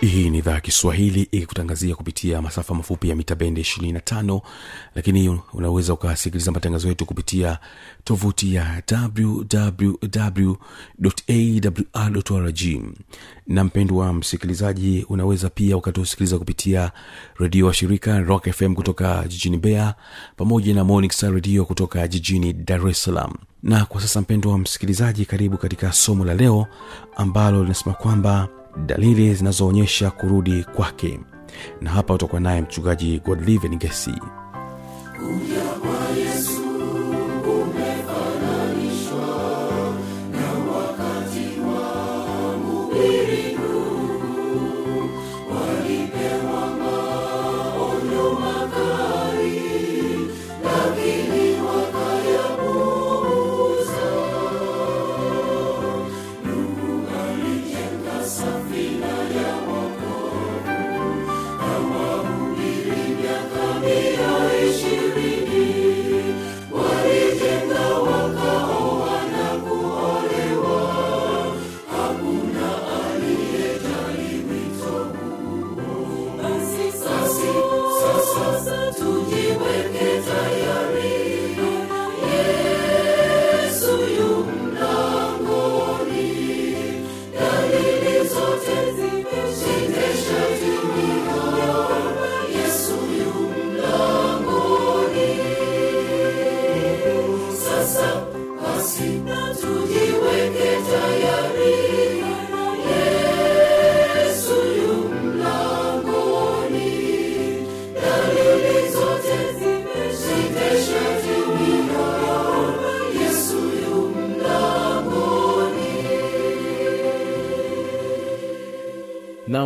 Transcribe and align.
hii 0.00 0.30
ni 0.30 0.38
idhaa 0.38 0.52
ya 0.52 0.60
kiswahili 0.60 1.22
ikikutangazia 1.22 1.94
kupitia 1.94 2.42
masafa 2.42 2.74
mafupi 2.74 3.08
ya 3.08 3.16
mita 3.16 3.34
bende 3.34 3.60
25 3.60 4.40
lakini 4.94 5.40
unaweza 5.52 5.92
ukasikiliza 5.94 6.52
matangazo 6.52 6.88
yetu 6.88 7.06
kupitia 7.06 7.58
tovuti 8.04 8.54
ya 8.54 8.82
wwwawrrg 11.94 12.60
na 13.46 13.64
mpendwa 13.64 14.12
msikilizaji 14.12 15.06
unaweza 15.08 15.50
pia 15.50 15.76
ukatusikiliza 15.76 16.38
kupitia 16.38 16.90
redio 17.38 17.66
wa 17.66 17.74
shirika 17.74 18.18
rock 18.18 18.50
fm 18.50 18.74
kutoka 18.74 19.24
jijini 19.28 19.58
bea 19.58 19.94
pamoja 20.36 20.74
na 20.74 20.84
morning 20.84 21.10
star 21.12 21.32
redio 21.34 21.64
kutoka 21.64 22.08
jijini 22.08 22.52
dar 22.52 22.88
es 22.88 23.02
salaam. 23.02 23.32
Na 23.62 23.84
kwa 23.84 24.00
sasa 24.00 24.20
mpendwa 24.20 24.58
msikilizaji 24.58 25.24
karibu 25.24 25.56
katika 25.58 25.92
somo 25.92 26.24
la 26.24 26.34
leo 26.34 26.66
ambalo 27.16 27.62
linasema 27.62 27.94
kwamba 27.94 28.48
dalili 28.86 29.34
zinazoonyesha 29.34 30.10
kurudi 30.10 30.64
kwake. 30.64 31.20
Na 31.80 31.90
hapa 31.90 32.14
utakuwa 32.14 32.40
naye 32.40 32.60
mchungaji 32.60 33.18
godlive 33.24 33.68
ngesi 33.70 34.12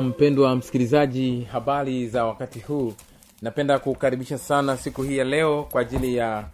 mpendwa 0.00 0.56
msikilizaji 0.56 1.42
habari 1.52 2.08
za 2.08 2.24
wakati 2.24 2.58
huu. 2.60 2.94
Napenda 3.42 3.78
kukaribisha 3.78 4.38
sana 4.38 4.76
siku 4.76 5.02
hii 5.02 5.16
ya 5.16 5.24
leo 5.24 5.62
kwa 5.70 5.80
ajili 5.80 6.16
ya 6.16 6.44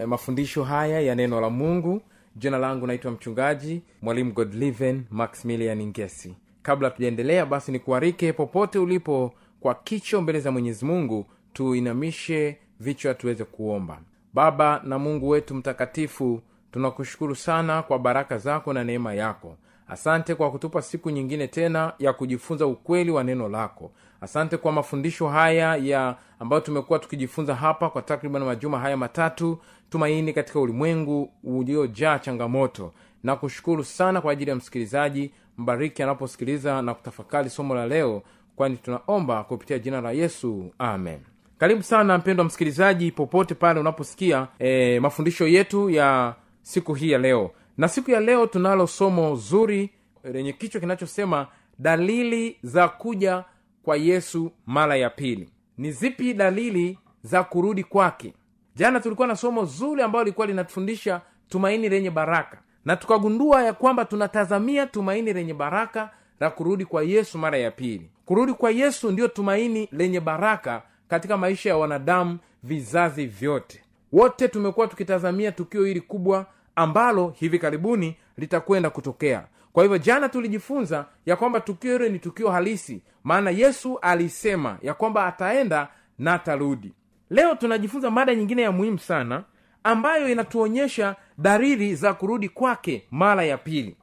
eh, 0.00 0.08
mafundisho 0.08 0.64
haya 0.64 1.00
ya 1.00 1.14
neno 1.14 1.40
la 1.40 1.50
mungu. 1.50 2.00
Jina 2.36 2.58
langu 2.58 2.86
naitwa 2.86 3.10
mchungaji 3.10 3.82
mwalimu 4.02 4.32
godliven 4.32 5.02
maximilian 5.10 5.86
ngesi. 5.86 6.34
Kabla 6.62 6.90
tujaendelea 6.90 7.46
basi 7.46 7.72
nikuarike 7.72 8.32
popote 8.32 8.78
ulipo 8.78 9.32
kwa 9.60 9.74
kicho 9.74 10.20
mbele 10.22 10.40
za 10.40 10.50
mwenyezi 10.50 10.84
mungu 10.84 11.26
tuinamishe 11.52 12.56
vichwa 12.80 13.14
tuweze 13.14 13.44
kuomba. 13.44 13.98
Baba 14.34 14.80
na 14.84 14.98
mungu 14.98 15.28
wetu 15.28 15.54
mtakatifu 15.54 16.40
tunakushukuru 16.72 17.34
sana 17.36 17.82
kwa 17.82 17.98
baraka 17.98 18.38
zako 18.38 18.72
na 18.72 18.84
neema 18.84 19.14
yako 19.14 19.56
asante 19.88 20.34
kwa 20.34 20.50
kutupa 20.50 20.82
siku 20.82 21.10
nyingine 21.10 21.46
tena 21.48 21.92
ya 21.98 22.12
kujifunza 22.12 22.66
ukweli 22.66 23.10
wa 23.10 23.24
neno 23.24 23.48
lako. 23.48 23.90
Asante 24.20 24.56
kwa 24.56 24.72
mafundisho 24.72 25.28
haya 25.28 25.76
ya 25.76 26.16
ambayo 26.38 26.60
tumekuwa 26.62 26.98
tukijifunza 26.98 27.54
hapa 27.54 27.90
kwa 27.90 28.02
takriban 28.02 28.44
majuma 28.44 28.78
haya 28.78 28.96
matatu 28.96 29.58
tumaini 29.90 30.32
katika 30.32 30.60
ulimwengu 30.60 31.30
uliojaa 31.44 32.18
changamoto. 32.18 32.92
Na 33.22 33.36
kushukuru 33.36 33.84
sana 33.84 34.20
kwa 34.20 34.32
ajili 34.32 34.50
ya 34.50 34.56
msikilizaji. 34.56 35.30
Mbariki 35.58 36.02
anaposikiliza 36.02 36.82
na 36.82 36.94
kutafakari 36.94 37.50
somo 37.50 37.74
la 37.74 37.86
leo 37.86 38.22
kwani 38.56 38.76
tunaomba 38.76 39.44
kupitia 39.44 39.78
jina 39.78 40.00
la 40.00 40.12
yesu. 40.12 40.70
Amen. 40.78 41.18
Karibu 41.58 41.82
sana 41.82 42.18
mpendwa 42.18 42.44
msikilizaji 42.44 43.12
popote 43.12 43.54
pale 43.54 43.80
unaposikia 43.80 44.48
e, 44.58 45.00
mafundisho 45.00 45.46
yetu 45.46 45.90
ya 45.90 46.34
siku 46.62 46.94
hii 46.94 47.10
ya 47.10 47.18
leo 47.18 47.50
na 47.78 47.88
siku 47.88 48.10
ya 48.10 48.20
leo 48.20 48.46
tunalo 48.46 48.86
somo 48.86 49.36
zuri 49.36 49.90
lenye 50.24 50.52
kichwa 50.52 50.80
kinachosema 50.80 51.46
dalili 51.78 52.56
za 52.62 52.88
kuja 52.88 53.44
kwa 53.82 53.96
yesu 53.96 54.52
mara 54.66 54.96
ya 54.96 55.10
pili. 55.10 55.48
Ni 55.78 55.92
zipi 55.92 56.34
dalili 56.34 56.98
za 57.22 57.44
kurudi 57.44 57.84
kwake? 57.84 58.34
Jana 58.74 59.00
tulikuwa 59.00 59.28
na 59.28 59.36
somo 59.36 59.64
zuri 59.64 60.02
ambayo 60.02 60.24
lilikuwa 60.24 60.46
linatufundisha 60.46 61.20
tumaini 61.48 61.88
lenye 61.88 62.10
baraka. 62.10 62.58
Na 62.84 62.96
tukagundua 62.96 63.62
ya 63.64 63.72
kwamba 63.72 64.04
tunatazamia 64.04 64.86
tumaini 64.86 65.32
lenye 65.32 65.54
baraka 65.54 66.10
la 66.40 66.50
kurudi 66.50 66.84
kwa 66.84 67.02
yesu 67.02 67.38
mara 67.38 67.58
ya 67.58 67.70
pili. 67.70 68.10
Kurudi 68.24 68.52
kwa 68.52 68.70
yesu 68.70 69.10
ndiyo 69.10 69.28
tumaini 69.28 69.88
lenye 69.92 70.20
baraka 70.20 70.82
katika 71.08 71.36
maisha 71.36 71.68
ya 71.70 71.76
wanadamu 71.76 72.38
vizazi 72.62 73.26
vyote. 73.26 73.80
Wote 74.12 74.48
tumekuwa 74.48 74.86
tukitazamia 74.86 75.52
tukio 75.52 75.84
hili 75.84 76.00
kubwa 76.00 76.46
ambalo 76.78 77.34
hivi 77.40 77.58
karibuni 77.58 78.16
litakwenda 78.36 78.90
kutokea. 78.90 79.44
Kwa 79.72 79.82
hivyo 79.82 79.98
jana 79.98 80.28
tulijifunza 80.28 81.06
ya 81.26 81.36
kwamba 81.36 81.60
tukio 81.60 81.92
hilo 81.92 82.08
ni 82.08 82.18
tukio 82.18 82.50
halisi. 82.50 83.02
Maana 83.24 83.50
yesu 83.50 83.98
alisema 84.02 84.78
ya 84.82 84.94
kwamba 84.94 85.26
ataenda 85.26 85.88
na 86.18 86.34
atarudi. 86.34 86.92
Leo 87.30 87.54
tunajifunza 87.54 88.10
mada 88.10 88.34
nyingine 88.34 88.62
ya 88.62 88.72
muhimu 88.72 88.98
sana 88.98 89.44
ambayo 89.84 90.28
inatuonyesha 90.28 91.16
dalili 91.38 91.94
za 91.94 92.14
kurudi 92.14 92.48
kwake 92.48 93.06
mara 93.10 93.44
ya 93.44 93.58
pili. 93.58 93.96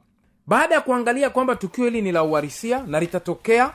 Baada 0.46 0.74
ya 0.74 0.80
kuangalia 0.80 1.30
kwamba 1.30 1.56
tukio 1.56 1.84
hili 1.84 2.02
ni 2.02 2.12
la 2.12 2.22
uharisia 2.22 2.82
na 2.86 3.00
litatokea 3.00 3.72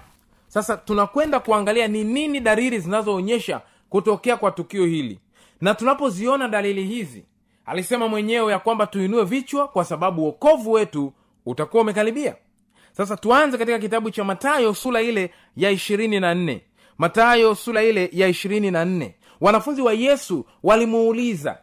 sasa 0.48 0.78
tunakwenda 0.78 1.40
kuangalia 1.40 1.88
ni 1.88 2.04
nini 2.04 2.40
dalili 2.40 2.80
zinazoonyesha 2.80 3.62
kutokea 3.90 4.38
kwa 4.38 4.52
tukio 4.52 4.86
hili. 4.86 5.20
Na 5.62 5.76
tunapoziona 5.76 6.48
dalili 6.48 6.84
hizi 6.86 7.26
alisema 7.66 8.08
mwenyewe 8.08 8.52
ya 8.52 8.60
kwamba 8.60 8.88
tuinue 8.88 9.24
vichwa 9.24 9.68
kwa 9.68 9.86
sababu 9.86 10.24
uokovu 10.24 10.72
wetu 10.72 11.14
utakuwa 11.46 11.84
umekaribia. 11.84 12.36
Sasa 12.92 13.18
tuanze 13.18 13.58
katika 13.58 13.80
kitabu 13.80 14.12
cha 14.12 14.24
matayo 14.24 14.74
sura 14.74 15.02
ile 15.02 15.34
ya 15.58 15.72
ishirini 15.72 16.20
na 16.20 16.34
nne. 16.36 16.62
Matayo 16.98 17.56
sura 17.56 17.84
ile 17.84 18.10
ya 18.14 18.28
ishirini 18.28 18.72
na 18.72 18.86
nne. 18.86 19.16
Wanafunzi 19.42 19.82
wa 19.82 19.94
yesu 19.94 20.46
walimuuliza 20.64 21.58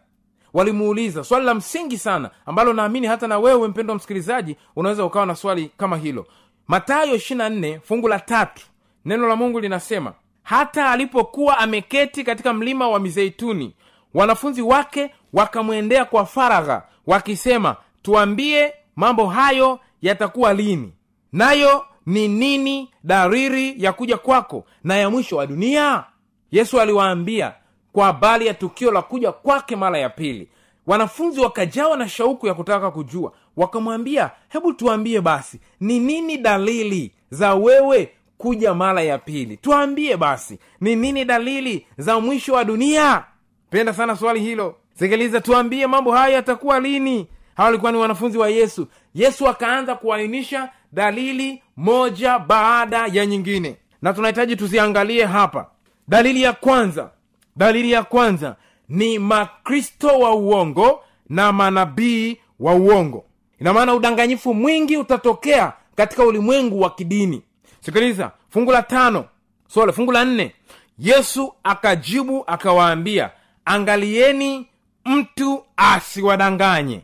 walimuuliza 0.53 1.25
swali 1.25 1.45
la 1.47 1.55
msingi 1.55 1.99
sana 1.99 2.31
ambalo 2.47 2.73
naamini 2.73 3.07
hata 3.07 3.27
na 3.29 3.39
wewe 3.39 3.69
mpendo 3.69 3.91
wa 3.93 3.97
msikilizaji 3.97 4.57
unaweza 4.77 5.05
ukawa 5.05 5.27
na 5.27 5.35
swali 5.35 5.71
kama 5.77 5.97
hilo. 5.97 6.27
Matayo 6.69 7.17
24 7.17 7.81
fungu 7.81 8.09
la 8.09 8.19
tatu. 8.21 8.63
Neno 9.05 9.29
la 9.29 9.37
mungu 9.37 9.61
linasema 9.61 10.13
hata 10.43 10.91
alipokuwa 10.91 11.59
ameketi 11.59 12.25
katika 12.25 12.53
mlima 12.53 12.89
wa 12.89 13.01
mizeituni 13.01 13.75
wanafunzi 14.15 14.63
wake 14.63 15.11
wakamwendea 15.33 16.05
kwa 16.05 16.27
faragha 16.27 16.83
wakisema 17.07 17.77
tuambie 18.03 18.73
mambo 18.97 19.27
hayo 19.27 19.81
yatakuwa 20.03 20.55
lini? 20.55 20.93
Nayo 21.33 21.85
ni 22.07 22.29
nini 22.29 22.91
dariri 23.05 23.75
ya 23.85 23.93
kuja 23.93 24.17
kwako 24.17 24.65
na 24.85 24.97
ya 24.97 25.11
mwisho 25.11 25.37
wa 25.37 25.47
dunia? 25.47 26.05
Yesu 26.51 26.81
aliwaambia 26.81 27.53
kwa 27.93 28.07
habari 28.07 28.47
ya 28.47 28.55
tukio 28.55 28.91
la 28.91 29.03
kuja 29.03 29.33
kwake 29.33 29.77
mara 29.77 29.99
ya 29.99 30.09
pili. 30.09 30.49
Wanafunzi 30.87 31.41
wakajawa 31.41 31.97
na 31.97 32.09
shauku 32.09 32.47
ya 32.47 32.55
kutaka 32.55 32.91
kujua. 32.91 33.33
Wakamwambia 33.57 34.31
hebu 34.49 34.73
tuambie 34.73 35.21
basi 35.21 35.61
ni 35.81 35.99
nini 35.99 36.37
dalili 36.39 37.13
za 37.31 37.55
wewe 37.55 38.11
kuja 38.39 38.75
mara 38.75 39.03
ya 39.03 39.19
pili? 39.19 39.57
Tuambie 39.57 40.17
basi 40.17 40.59
ni 40.81 40.97
nini 40.97 41.25
dalili 41.25 41.87
za 41.99 42.21
mwisho 42.21 42.55
wa 42.55 42.65
dunia 42.65 43.25
penda 43.71 43.93
sana 43.93 44.17
swali 44.17 44.41
hilo. 44.41 44.77
Sikiliza 44.99 45.41
tuambie 45.41 45.87
mambo 45.87 46.13
hayo 46.13 46.35
yatakuwa 46.35 46.81
lini? 46.81 47.27
Hawa 47.57 47.67
walikuwa 47.67 47.93
ni 47.93 47.99
wanafunzi 47.99 48.39
wa 48.39 48.49
yesu. 48.49 48.87
Yesu 49.15 49.49
akaanza 49.49 49.95
kuainisha 49.95 50.69
dalili 50.93 51.63
moja 51.77 52.39
baada 52.39 53.07
ya 53.13 53.27
nyingine. 53.27 53.77
Na 54.03 54.13
tunahitaji 54.13 54.57
tuziangalie 54.57 55.25
hapa. 55.25 55.67
Dalili 56.09 56.43
ya 56.43 56.53
kwanza. 56.53 57.11
Dalili 57.57 57.93
ya 57.93 58.03
kwanza 58.03 58.57
ni 58.89 59.19
makristo 59.19 60.09
wa 60.19 60.35
uongo 60.35 61.01
na 61.29 61.53
manabii 61.53 62.37
wa 62.61 62.75
uongo. 62.75 63.25
Ina 63.61 63.73
maana 63.73 63.95
udanganyifu 63.95 64.55
mwingi 64.55 64.97
utatokea 64.97 65.73
katika 65.97 66.25
ulimwengu 66.25 66.81
wa 66.81 66.91
kidini. 66.91 67.43
Sikiliza 67.81 68.31
fungu 68.51 68.73
la 68.73 68.83
tano. 68.83 69.25
Sole 69.69 69.93
fungu 69.93 70.13
la 70.13 70.25
nne. 70.25 70.53
Yesu 70.99 71.55
akajibu 71.63 72.45
akawaambia 72.47 73.31
angalieni 73.69 74.67
mtu 75.05 75.65
asiwadanganye 75.77 77.01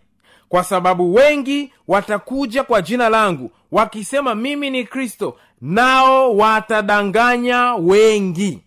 kwa 0.48 0.64
sababu 0.64 1.14
wengi 1.14 1.72
watakuja 1.88 2.64
kwa 2.64 2.82
jina 2.82 3.08
langu 3.08 3.50
wakisema 3.72 4.34
mimi 4.34 4.70
ni 4.70 4.84
kristo 4.84 5.36
nao 5.60 6.36
watadanganya 6.36 7.74
wengi. 7.74 8.60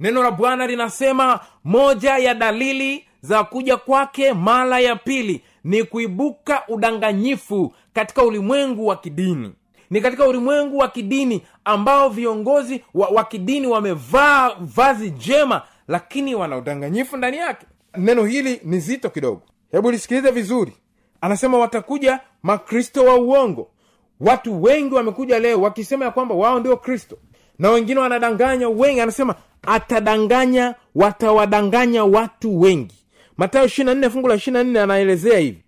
Neno 0.00 0.22
la 0.22 0.30
bwana 0.30 0.66
linasema 0.66 1.40
moja 1.64 2.16
ya 2.18 2.34
dalili 2.34 3.04
za 3.20 3.44
kuja 3.44 3.76
kwake 3.76 4.32
mara 4.32 4.80
ya 4.80 4.96
pili 4.96 5.42
ni 5.64 5.84
kuibuka 5.84 6.62
udanganyifu 6.68 7.74
katika 7.92 8.22
ulimwengu 8.22 8.86
wa 8.86 8.96
kidini. 8.96 9.52
Ni 9.90 10.00
katika 10.00 10.26
ulimwengu 10.26 10.78
wa 10.78 10.88
kidini 10.88 11.42
ambao 11.64 12.08
viongozi 12.08 12.84
wa, 12.94 13.08
wa 13.08 13.24
kidini 13.24 13.66
wamevaa 13.66 14.50
vazi 14.60 15.10
jema 15.10 15.62
lakini 15.88 16.34
wana 16.34 16.56
udanganyifu 16.56 17.16
ndani 17.16 17.36
yake. 17.36 17.66
Neno 17.96 18.24
hili 18.24 18.60
ni 18.64 18.80
zito 18.80 19.10
kidogo. 19.10 19.42
Hebu 19.72 19.90
lisikilize 19.90 20.30
vizuri. 20.30 20.72
Anasema 21.20 21.58
watakuja 21.58 22.20
makristo 22.42 23.04
wa 23.04 23.14
uongo. 23.14 23.70
Watu 24.20 24.62
wengi 24.62 24.94
wamekuja 24.94 25.38
leo 25.38 25.60
wakisema 25.60 26.04
ya 26.04 26.10
kwamba 26.10 26.34
wao 26.34 26.60
ndio 26.60 26.76
kristo. 26.76 27.18
Na 27.58 27.70
wengine 27.70 28.00
wanadanganya 28.00 28.68
wengi. 28.68 29.00
Anasema 29.00 29.34
atadanganya 29.66 30.74
watawadanganya 30.94 32.04
watu 32.04 32.60
wengi. 32.60 32.94
Matayo 33.36 33.66
24 33.66 34.10
fungu 34.10 34.28
la 34.28 34.34
24 34.34 34.78
anaelezea 34.82 35.38
hivi. 35.38 35.64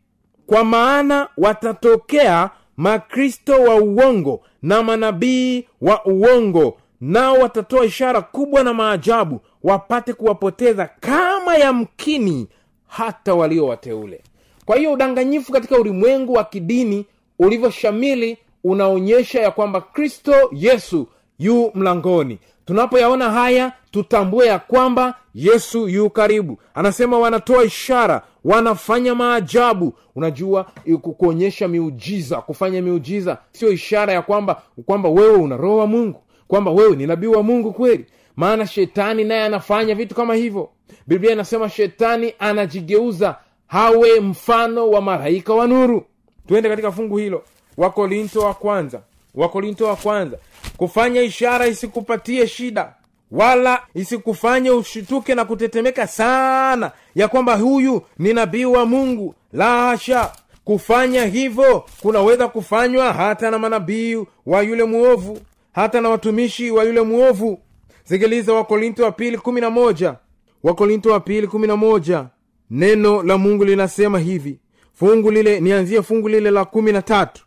Kwa 0.47 0.65
maana 0.65 1.29
watatokea 1.37 2.51
makristo 2.77 3.63
wa 3.63 3.75
uongo 3.75 4.41
na 4.63 4.83
manabii 4.83 5.69
wa 5.81 6.05
uongo 6.07 6.79
nao 7.01 7.35
watatoa 7.39 7.85
ishara 7.85 8.21
kubwa 8.23 8.63
na 8.63 8.75
maajabu 8.75 9.41
wapate 9.63 10.13
kuwapoteza 10.13 10.91
kama 11.01 11.57
yamkini 11.57 12.49
hata 12.87 13.35
walio 13.35 13.67
wateule. 13.67 14.21
Kwa 14.65 14.77
hiyo 14.77 14.93
udanganyifu 14.93 15.53
katika 15.53 15.79
ulimwengu 15.79 16.33
wa 16.33 16.45
kidini 16.45 17.07
ulivyoshamili 17.39 18.39
unaonyesha 18.65 19.41
ya 19.41 19.51
kwamba 19.51 19.81
kristo 19.81 20.35
yesu 20.53 21.07
yu 21.39 21.71
mlangoni. 21.75 22.39
Tunapoyaona 22.65 23.31
haya 23.31 23.73
tutambue 23.91 24.47
ya 24.47 24.59
kwamba 24.59 25.15
yesu 25.35 25.89
yu 25.89 26.11
karibu. 26.11 26.59
Anasema 26.75 27.19
wanatoa 27.19 27.65
ishara 27.65 28.23
wanafanya 28.45 29.15
maajabu. 29.15 29.93
Unajua 30.17 30.65
kuonyesha 31.01 31.69
miujiza 31.69 32.37
kufanya 32.41 32.83
miujiza 32.83 33.39
sio 33.53 33.73
ishara 33.73 34.13
ya 34.13 34.23
kwamba 34.23 34.63
kwamba 34.87 35.09
wewe 35.09 35.37
una 35.37 35.57
roho 35.57 35.77
wa 35.77 35.87
mungu 35.87 36.23
kwamba 36.49 36.71
wewe 36.71 36.97
ni 36.97 37.07
nabii 37.07 37.27
wa 37.27 37.43
mungu 37.43 37.73
kweli? 37.73 38.05
Maana 38.37 38.67
shetani 38.67 39.25
naye 39.25 39.43
anafanya 39.43 39.95
vitu 39.95 40.15
kama 40.15 40.35
hivyo. 40.35 40.69
Biblia 41.07 41.33
inasema 41.33 41.69
shetani 41.71 42.35
anajigeuza 42.39 43.37
hawe 43.67 44.21
mfano 44.21 44.91
wa 44.91 45.01
malaika 45.01 45.55
wa 45.55 45.67
nuru. 45.67 46.05
Tuende 46.49 46.69
katika 46.69 46.93
fungu 46.93 47.17
hilo. 47.17 47.43
Wakorinto 47.77 48.41
wa 48.41 48.55
kwanza. 48.55 49.01
Wakorinto 49.35 49.87
wa 49.87 49.97
kwanza. 49.97 50.39
Kufanya 50.77 51.23
ishara 51.23 51.67
isikupatie 51.67 52.47
shida 52.47 52.95
wala 53.31 53.83
isikufanye 53.95 54.71
ushituke 54.71 55.35
na 55.35 55.45
kutetemeka 55.45 56.07
sana 56.07 56.91
ya 57.15 57.29
kwamba 57.29 57.57
huyu 57.57 58.03
ni 58.19 58.33
nabii 58.35 58.65
wa 58.65 58.87
mungu. 58.87 59.35
La 59.53 59.81
hasha! 59.81 60.33
Kufanya 60.65 61.25
hivyo 61.27 61.85
kunaweza 62.03 62.49
kufanywa 62.49 63.13
hata 63.13 63.51
na 63.51 63.59
manabii 63.59 64.25
wa 64.47 64.63
yule 64.63 64.85
mwovu 64.85 65.39
hata 65.77 66.01
na 66.01 66.09
watumishi 66.09 66.71
wa 66.71 66.85
yule 66.85 67.01
mwovu. 67.01 67.59
Sikiliza 68.05 68.53
wakorinto 68.53 69.05
wa 69.05 69.13
pili 69.13 69.39
kumi 69.39 69.61
na 69.61 69.71
moja. 69.71 70.17
Wakorinto 70.63 71.11
wa 71.13 71.21
pili 71.21 71.47
kumi 71.47 71.67
na 71.67 71.77
moja. 71.77 72.27
Neno 72.71 73.23
la 73.23 73.39
mungu 73.39 73.65
linasema 73.65 74.19
hivi. 74.19 74.59
Fungu 74.93 75.31
lile 75.31 75.61
nianzie 75.61 76.03
fungu 76.03 76.29
lile 76.29 76.51
la 76.51 76.65
kumi 76.65 76.93
na 76.93 77.03
tatu. 77.03 77.45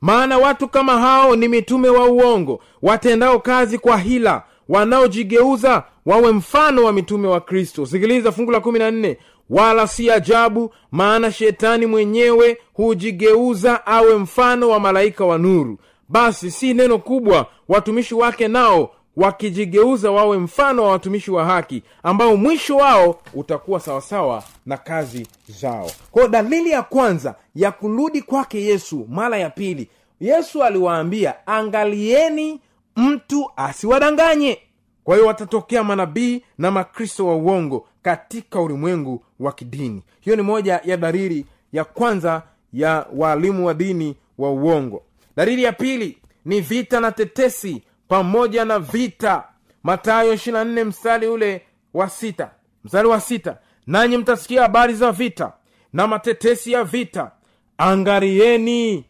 Maana 0.00 0.38
watu 0.38 0.68
kama 0.68 1.00
hao 1.00 1.36
ni 1.36 1.48
mitume 1.48 1.88
wa 1.88 2.04
uongo 2.06 2.62
watendao 2.82 3.38
kazi 3.38 3.78
kwa 3.78 3.98
hila 3.98 4.42
wanaojigeuza 4.68 5.84
wawe 6.06 6.32
mfano 6.32 6.84
wa 6.84 6.92
mitume 6.92 7.28
wa 7.28 7.40
kristo. 7.40 7.86
Sikiliza 7.86 8.32
fungu 8.32 8.50
la 8.50 8.60
kumi 8.60 8.78
na 8.78 8.90
nne. 8.90 9.18
Wala 9.50 9.86
si 9.86 10.10
ajabu 10.10 10.74
maana 10.92 11.32
shetani 11.32 11.86
mwenyewe 11.86 12.58
hujigeuza 12.72 13.86
awe 13.86 14.14
mfano 14.16 14.68
wa 14.68 14.80
malaika 14.80 15.24
wa 15.24 15.38
nuru 15.38 15.78
basi 16.10 16.50
si 16.50 16.74
neno 16.74 16.98
kubwa 16.98 17.46
watumishi 17.68 18.14
wake 18.14 18.48
nao 18.48 18.90
wakijigeuza 19.16 20.10
wawe 20.10 20.38
mfano 20.38 20.82
wa 20.84 20.90
watumishi 20.90 21.30
wa 21.30 21.44
haki 21.44 21.82
ambao 22.02 22.36
mwisho 22.36 22.76
wao 22.76 23.20
utakuwa 23.34 23.80
sawasawa 23.80 24.42
na 24.66 24.76
kazi 24.76 25.26
zao. 25.48 25.90
Kwayo 26.10 26.28
dalili 26.28 26.70
ya 26.70 26.82
kwanza 26.82 27.34
ya 27.54 27.72
kurudi 27.72 28.22
kwake 28.22 28.62
yesu 28.64 29.06
mara 29.10 29.38
ya 29.38 29.50
pili 29.50 29.88
yesu 30.20 30.62
aliwaambia 30.64 31.46
angalieni 31.46 32.60
mtu 32.96 33.50
asiwadanganye. 33.56 34.58
Kwa 35.04 35.14
hiyo 35.16 35.26
watatokea 35.28 35.84
manabii 35.84 36.42
na 36.58 36.70
makristo 36.70 37.26
wa 37.26 37.36
uongo 37.36 37.86
katika 38.02 38.60
ulimwengu 38.60 39.24
wa 39.40 39.52
kidini. 39.52 40.02
Hiyo 40.20 40.36
ni 40.36 40.42
moja 40.42 40.80
ya 40.84 40.96
dalili 40.96 41.46
ya 41.72 41.84
kwanza 41.84 42.42
ya 42.72 43.06
waalimu 43.16 43.66
wa 43.66 43.74
dini 43.74 44.16
wa 44.38 44.50
uongo 44.50 45.02
dalili 45.36 45.62
ya 45.62 45.72
pili 45.72 46.18
ni 46.44 46.60
vita 46.60 47.00
na 47.00 47.12
tetesi 47.12 47.82
pamoja 48.08 48.64
na 48.64 48.78
vita. 48.78 49.44
Matayo 49.82 50.34
24 50.34 50.84
mstari 50.84 51.26
ule 51.26 51.62
wa 51.94 52.08
sita. 52.10 52.50
Mstari 52.84 53.08
wa 53.08 53.20
sita. 53.20 53.58
Nanyi 53.86 54.16
mtasikia 54.18 54.62
habari 54.62 54.94
za 54.94 55.12
vita 55.12 55.52
na 55.92 56.06
matetesi 56.06 56.72
ya 56.72 56.84
vita. 56.84 57.30
Angalieni 57.78 59.04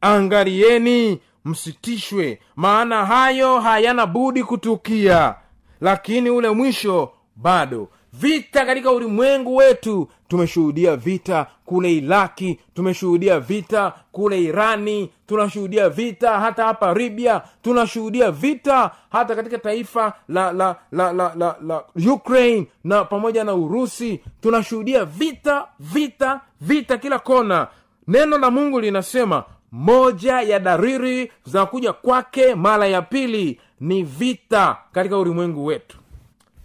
angalieni 0.00 1.20
msitishwe 1.44 2.40
maana 2.56 3.06
hayo 3.06 3.60
hayana 3.60 4.06
budi 4.06 4.44
kutukia. 4.44 5.34
Lakini 5.80 6.30
ule 6.30 6.50
mwisho 6.50 7.12
bado 7.36 7.88
vita 8.12 8.66
katika 8.66 8.90
ulimwengu 8.92 9.56
wetu. 9.56 10.08
Tumeshuhudia 10.28 10.96
vita 10.96 11.46
kule 11.64 11.92
iraki 11.92 12.58
tumeshuhudia 12.74 13.40
vita 13.40 13.92
kule 14.12 14.40
irani 14.42 15.10
tunashuhudia 15.26 15.88
vita 15.88 16.40
hata 16.40 16.64
hapa 16.64 16.94
libya 16.94 17.42
tunashuhudia 17.62 18.30
vita 18.30 18.90
hata 19.10 19.34
katika 19.36 19.58
taifa 19.58 20.12
la 20.28 20.52
la 20.52 20.76
la 20.92 21.12
la, 21.12 21.32
la, 21.36 21.56
la 21.66 21.84
ukraine 22.12 22.66
na 22.84 23.04
pamoja 23.04 23.44
na 23.44 23.54
urusi. 23.54 24.20
Tunashuhudia 24.40 25.04
vita 25.04 25.66
vita 25.80 26.40
vita 26.60 26.98
kila 26.98 27.18
kona. 27.18 27.68
Neno 28.08 28.38
la 28.38 28.50
mungu 28.50 28.80
linasema 28.80 29.44
moja 29.72 30.40
ya 30.40 30.58
dariri 30.58 31.32
za 31.44 31.66
kuja 31.66 31.92
kwake 31.92 32.54
mara 32.54 32.86
ya 32.86 33.02
pili 33.02 33.60
ni 33.80 34.02
vita 34.02 34.76
katika 34.92 35.18
ulimwengu 35.18 35.66
wetu. 35.66 35.96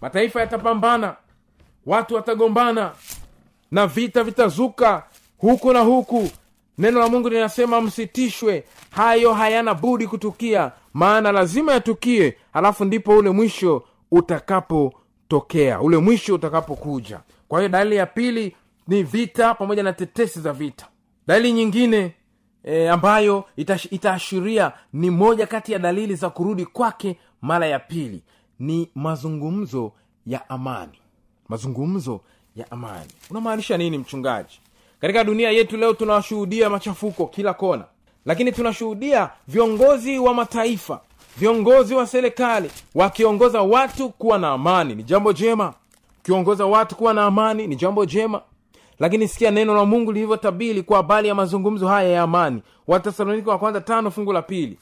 Mataifa 0.01 0.39
yatapambana 0.39 1.15
watu 1.85 2.15
watagombana 2.15 2.91
na 3.71 3.87
vita 3.87 4.23
vitazuka 4.23 5.03
huku 5.37 5.73
na 5.73 5.79
huku. 5.79 6.29
Neno 6.77 6.99
la 6.99 7.07
mungu 7.09 7.29
linasema 7.29 7.81
msitishwe. 7.81 8.63
Hayo 8.91 9.33
hayana 9.33 9.73
budi 9.73 10.07
kutukia 10.07 10.71
maana 10.93 11.31
lazima 11.31 11.71
yatukie. 11.73 12.37
Halafu 12.53 12.85
ndipo 12.85 13.17
ule 13.17 13.29
mwisho 13.29 13.83
utakapotokea 14.11 15.81
ule 15.81 15.97
mwisho 15.97 16.35
utakapokuja. 16.35 17.19
Kwa 17.47 17.59
hiyo 17.59 17.69
dalili 17.69 17.95
ya 17.95 18.05
pili 18.05 18.55
ni 18.87 19.03
vita 19.03 19.53
pamoja 19.53 19.83
na 19.83 19.93
tetesi 19.93 20.41
za 20.41 20.53
vita. 20.53 20.87
Dalili 21.27 21.53
nyingine 21.53 22.13
e, 22.63 22.87
ambayo 22.89 23.43
itaashiria 23.91 24.71
ni 24.93 25.09
moja 25.09 25.47
kati 25.47 25.71
ya 25.73 25.79
dalili 25.79 26.15
za 26.15 26.29
kurudi 26.29 26.65
kwake 26.65 27.17
mara 27.41 27.67
ya 27.67 27.79
pili 27.79 28.23
ni 28.59 28.89
mazungumzo 28.95 29.91
ya 30.25 30.49
amani 30.49 30.99
mazungumzo 31.49 32.21
ya 32.55 32.71
amani. 32.71 33.11
Unamaanisha 33.29 33.77
nini 33.77 33.97
mchungaji? 33.97 34.59
Katika 35.01 35.23
dunia 35.23 35.51
yetu 35.51 35.77
leo 35.77 35.93
tunashuhudia 35.93 36.69
machafuko 36.69 37.25
kila 37.27 37.53
kona 37.53 37.85
lakini 38.25 38.51
tunashuhudia 38.51 39.29
viongozi 39.47 40.19
wa 40.19 40.33
mataifa 40.33 41.01
viongozi 41.37 41.95
wa 41.95 42.07
serikali 42.07 42.71
wakiongoza 42.95 43.61
watu 43.61 44.09
kuwa 44.09 44.37
na 44.37 44.49
amani. 44.49 44.95
Ni 44.95 45.03
jambo 45.03 45.33
jema. 45.33 45.73
Ukiongoza 46.19 46.65
watu 46.65 46.95
kuwa 46.95 47.13
na 47.13 47.23
amani 47.25 47.67
ni 47.67 47.75
jambo 47.75 48.05
jema. 48.05 48.41
Lakini 48.99 49.27
sikia 49.27 49.51
neno 49.51 49.75
la 49.75 49.85
mungu 49.85 50.11
lilivyotabili 50.11 50.83
kwa 50.83 50.97
habari 50.97 51.27
ya 51.27 51.35
mazungumzo 51.35 51.87
haya 51.87 52.09
ya 52.09 52.21
amani. 52.21 52.61
Watesaloniki 52.87 53.49
wa 53.49 53.57
kwanza 53.57 53.81
tano 53.81 54.11
fungu 54.11 54.33
la 54.33 54.41
pili. 54.41 54.77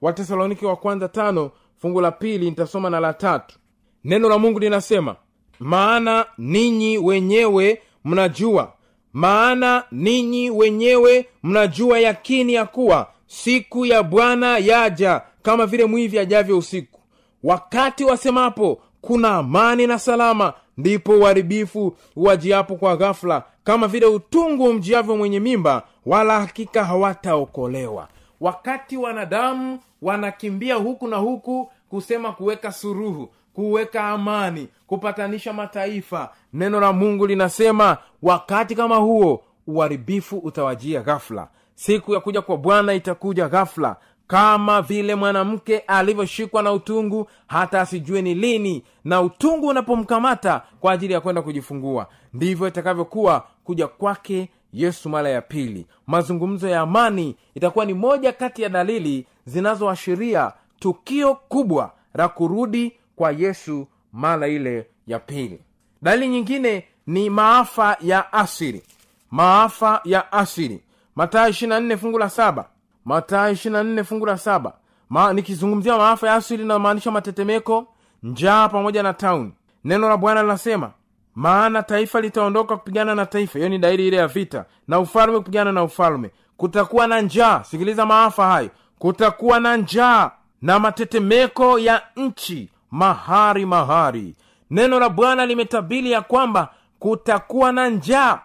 Watesaloniki 0.00 0.66
wa 0.66 0.76
kwanza 0.76 1.08
tano 1.08 1.50
fungu 1.78 2.00
la 2.00 2.10
pili 2.12 2.44
nitasoma 2.50 2.90
na 2.90 3.00
la 3.00 3.12
tatu. 3.12 3.58
Neno 4.04 4.28
la 4.28 4.38
mungu 4.38 4.58
linasema 4.58 5.16
maana 5.60 6.26
ninyi 6.38 6.98
wenyewe 6.98 7.82
mnajua. 8.04 8.72
Maana 9.12 9.84
ninyi 9.92 10.50
wenyewe 10.50 11.26
mnajua 11.42 12.00
yakini 12.00 12.54
ya 12.54 12.66
kuwa 12.66 13.06
siku 13.26 13.86
ya 13.86 14.02
bwana 14.02 14.58
yaja 14.58 15.22
kama 15.42 15.66
vile 15.66 15.84
mwivi 15.84 16.18
ajavyo 16.18 16.58
usiku. 16.58 17.00
Wakati 17.42 18.04
wasemapo 18.04 18.80
kuna 19.00 19.34
amani 19.34 19.86
na 19.86 19.98
salama 19.98 20.52
ndipo 20.78 21.12
uharibifu 21.12 21.96
wajiapo 22.16 22.76
kwa 22.76 22.96
ghafula 22.96 23.42
kama 23.64 23.88
vile 23.88 24.06
utungu 24.06 24.72
mjiavyo 24.72 25.16
mwenye 25.16 25.40
mimba 25.40 25.82
wala 26.06 26.40
hakika 26.40 26.84
hawataokolewa. 26.84 28.08
Wakati 28.40 28.96
wanadamu 28.96 29.78
wanakimbia 30.02 30.74
huku 30.74 31.08
na 31.08 31.16
huku 31.16 31.70
kusema 31.90 32.32
kuweka 32.32 32.72
suruhu 32.72 33.28
kuweka 33.54 34.04
amani 34.08 34.68
kupatanisha 34.86 35.52
mataifa. 35.52 36.30
Neno 36.52 36.80
la 36.80 36.92
mungu 36.92 37.26
linasema 37.26 37.96
wakati 38.22 38.74
kama 38.74 38.96
huo 38.96 39.42
uharibifu 39.66 40.38
utawajia 40.38 41.00
ghafula 41.00 41.48
siku 41.74 42.14
ya 42.14 42.20
kuja 42.20 42.42
kwa 42.42 42.56
bwana 42.56 42.94
itakuja 42.94 43.48
ghafula 43.48 43.96
kama 44.26 44.82
vile 44.82 45.14
mwanamke 45.14 45.78
alivyoshikwa 45.78 46.62
na 46.62 46.72
utungu 46.72 47.28
hata 47.46 47.80
asijue 47.80 48.22
ni 48.22 48.34
lini 48.34 48.82
na 49.04 49.20
utungu 49.22 49.66
unapomkamata 49.66 50.62
kwa 50.80 50.92
ajili 50.92 51.12
ya 51.12 51.20
kwenda 51.20 51.42
kujifungua. 51.42 52.06
Ndivyo 52.34 52.68
itakavyokuwa 52.68 53.44
kuja 53.64 53.86
kwake 53.88 54.48
yesu 54.72 55.08
mara 55.08 55.28
ya 55.30 55.42
pili. 55.42 55.86
Mazungumzo 56.06 56.68
ya 56.68 56.80
amani 56.80 57.36
itakuwa 57.54 57.84
ni 57.84 57.94
moja 57.94 58.32
kati 58.32 58.62
ya 58.62 58.68
dalili 58.68 59.26
zinazoashiria 59.46 60.52
tukio 60.78 61.34
kubwa 61.34 61.92
la 62.14 62.28
kurudi 62.28 62.92
kwa 63.20 63.32
yesu 63.32 63.86
mara 64.12 64.48
ile 64.48 64.86
ya 65.06 65.18
pili. 65.18 65.60
Dalili 66.02 66.28
nyingine 66.28 66.84
ni 67.06 67.30
maafa 67.30 67.96
ya 68.00 68.32
asiri 68.32 68.82
maafa 69.30 70.00
ya 70.04 70.32
asiri 70.32 70.80
matayo 71.16 71.48
24 71.50 71.96
fungu 71.96 72.18
la 72.18 72.30
saba. 72.30 72.68
Matayo 73.04 73.52
24 73.54 74.04
fungu 74.04 74.26
la 74.26 74.38
saba. 74.38 74.72
Ma, 75.10 75.32
nikizungumzia 75.32 75.96
maafa 75.98 76.26
ya 76.28 76.34
asiri 76.34 76.62
inamaanisha 76.64 77.10
matetemeko 77.10 77.86
njaa 78.22 78.68
pamoja 78.68 79.02
na 79.02 79.12
tauni 79.14 79.52
neno 79.84 80.08
la 80.08 80.16
bwana 80.16 80.42
linasema 80.42 80.90
maana 81.34 81.82
taifa 81.82 82.20
litaondoka 82.20 82.76
kupigana 82.76 83.14
na 83.14 83.26
taifa. 83.26 83.58
Hiyo 83.58 83.68
ni 83.68 83.78
dairi 83.78 84.08
ile 84.08 84.16
ya 84.16 84.26
vita. 84.26 84.64
Na 84.88 84.98
ufalme 84.98 85.38
kupigana 85.38 85.72
na 85.72 85.82
ufalme. 85.84 86.30
Kutakuwa 86.56 87.06
na 87.06 87.20
njaa. 87.20 87.64
Sikiliza 87.64 88.06
maafa 88.06 88.46
hayo. 88.46 88.70
Kutakuwa 88.98 89.60
na 89.60 89.76
njaa 89.76 90.30
na 90.62 90.78
matetemeko 90.78 91.78
ya 91.78 92.02
nchi 92.16 92.68
mahari 92.90 93.66
mahari. 93.66 94.34
Neno 94.70 95.00
la 95.00 95.08
bwana 95.08 95.46
limetabili 95.46 96.12
ya 96.12 96.20
kwamba 96.22 96.68
kutakuwa 96.98 97.72
na 97.72 97.88
njaa. 97.88 98.38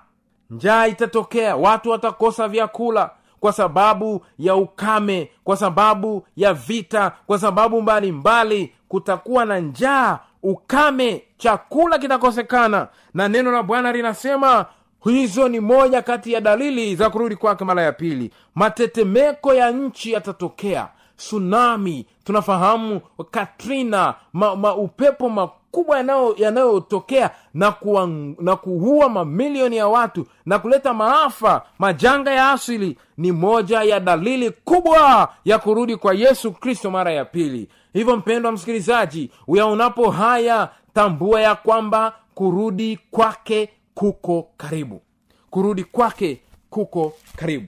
Njaa 0.49 0.87
itatokea 0.87 1.55
watu 1.55 1.89
watakosa 1.89 2.47
vyakula 2.47 3.09
kwa 3.39 3.53
sababu 3.53 4.25
ya 4.39 4.55
ukame 4.55 5.31
kwa 5.43 5.57
sababu 5.57 6.27
ya 6.35 6.53
vita 6.53 7.11
kwa 7.27 7.39
sababu 7.39 7.81
mbalimbali 7.81 8.57
mbali, 8.61 8.73
kutakuwa 8.87 9.45
na 9.45 9.59
njaa 9.59 10.19
ukame 10.43 11.23
chakula 11.37 11.97
kitakosekana. 11.99 12.87
Na 13.13 13.27
neno 13.27 13.51
la 13.51 13.63
bwana 13.63 13.91
linasema 13.91 14.65
hizo 15.03 15.49
ni 15.49 15.59
moja 15.59 16.01
kati 16.01 16.33
ya 16.33 16.41
dalili 16.41 16.95
za 16.95 17.09
kurudi 17.09 17.35
kwake 17.35 17.65
mara 17.65 17.81
ya 17.81 17.91
pili. 17.91 18.31
Matetemeko 18.55 19.53
ya 19.53 19.71
nchi 19.71 20.11
yatatokea 20.11 20.87
tsunami. 21.17 22.05
Tunafahamu 22.23 23.01
katrina 23.31 24.15
ma, 24.33 24.55
ma 24.55 24.75
upepo 24.75 25.29
makubwa 25.29 25.97
yanayotokea 26.37 27.31
na, 27.53 27.71
kuwa, 27.71 28.07
na 28.39 28.55
kuua 28.55 29.09
mamilioni 29.09 29.77
ya 29.77 29.87
watu 29.87 30.27
na 30.45 30.59
kuleta 30.59 30.93
maafa. 30.93 31.61
Majanga 31.79 32.31
ya 32.31 32.51
asili 32.51 32.97
ni 33.17 33.31
moja 33.31 33.81
ya 33.83 33.99
dalili 33.99 34.51
kubwa 34.51 35.33
ya 35.45 35.59
kurudi 35.59 35.95
kwa 35.97 36.13
yesu 36.13 36.51
kristo 36.51 36.91
mara 36.91 37.11
ya 37.11 37.25
pili. 37.25 37.69
Hivyo 37.93 38.17
mpendwa 38.17 38.51
msikilizaji 38.51 39.31
uyaonapo 39.47 40.09
haya 40.11 40.69
tambua 40.93 41.41
ya 41.41 41.55
kwamba 41.55 42.13
kurudi 42.35 42.99
kwake 43.11 43.69
kuko 43.93 44.47
karibu. 44.57 45.01
Kurudi 45.49 45.83
kwake 45.83 46.41
kuko 46.69 47.13
karibu 47.35 47.67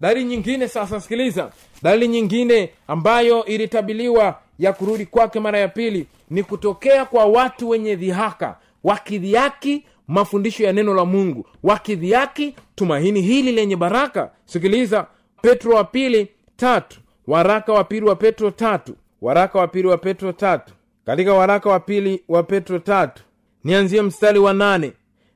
dalili 0.00 0.24
nyingine 0.24 0.68
sasa 0.68 1.00
sikiliza. 1.00 1.50
Dalili 1.82 2.08
nyingine 2.08 2.70
ambayo 2.88 3.44
ilitabiliwa 3.44 4.38
ya 4.58 4.72
kurudi 4.72 5.06
kwake 5.06 5.40
mara 5.40 5.58
ya 5.58 5.68
pili 5.68 6.06
ni 6.30 6.42
kutokea 6.42 7.04
kwa 7.04 7.24
watu 7.24 7.68
wenye 7.68 7.96
dhihaka 7.96 8.56
wakidhiaki 8.84 9.84
mafundisho 10.08 10.64
ya 10.64 10.72
neno 10.72 10.94
la 10.94 11.04
mungu 11.04 11.46
wakidhiaki 11.62 12.54
tumaini 12.74 13.20
hili 13.22 13.52
lenye 13.52 13.76
baraka. 13.76 14.30
Sikiliza 14.44 15.06
petro 15.42 15.74
wa 15.74 15.84
pili 15.84 16.28
tatu 16.56 17.00
waraka 17.26 17.72
wa 17.72 17.84
pili 17.84 18.06
wa 18.06 18.16
petro 18.16 18.50
tatu 18.50 18.94
waraka 19.22 19.58
wa 19.58 19.68
pili 19.68 19.88
wa 19.88 19.98
petro 19.98 20.32
tatu. 20.32 20.72
Katika 21.06 21.34
waraka 21.34 21.70
wa 21.70 21.80
pili 21.80 22.22
wa 22.28 22.42
petro 22.42 22.78
tatu 22.78 23.22
nianzie 23.64 24.02
mstari 24.02 24.38
wa 24.38 24.52
nane. 24.52 24.92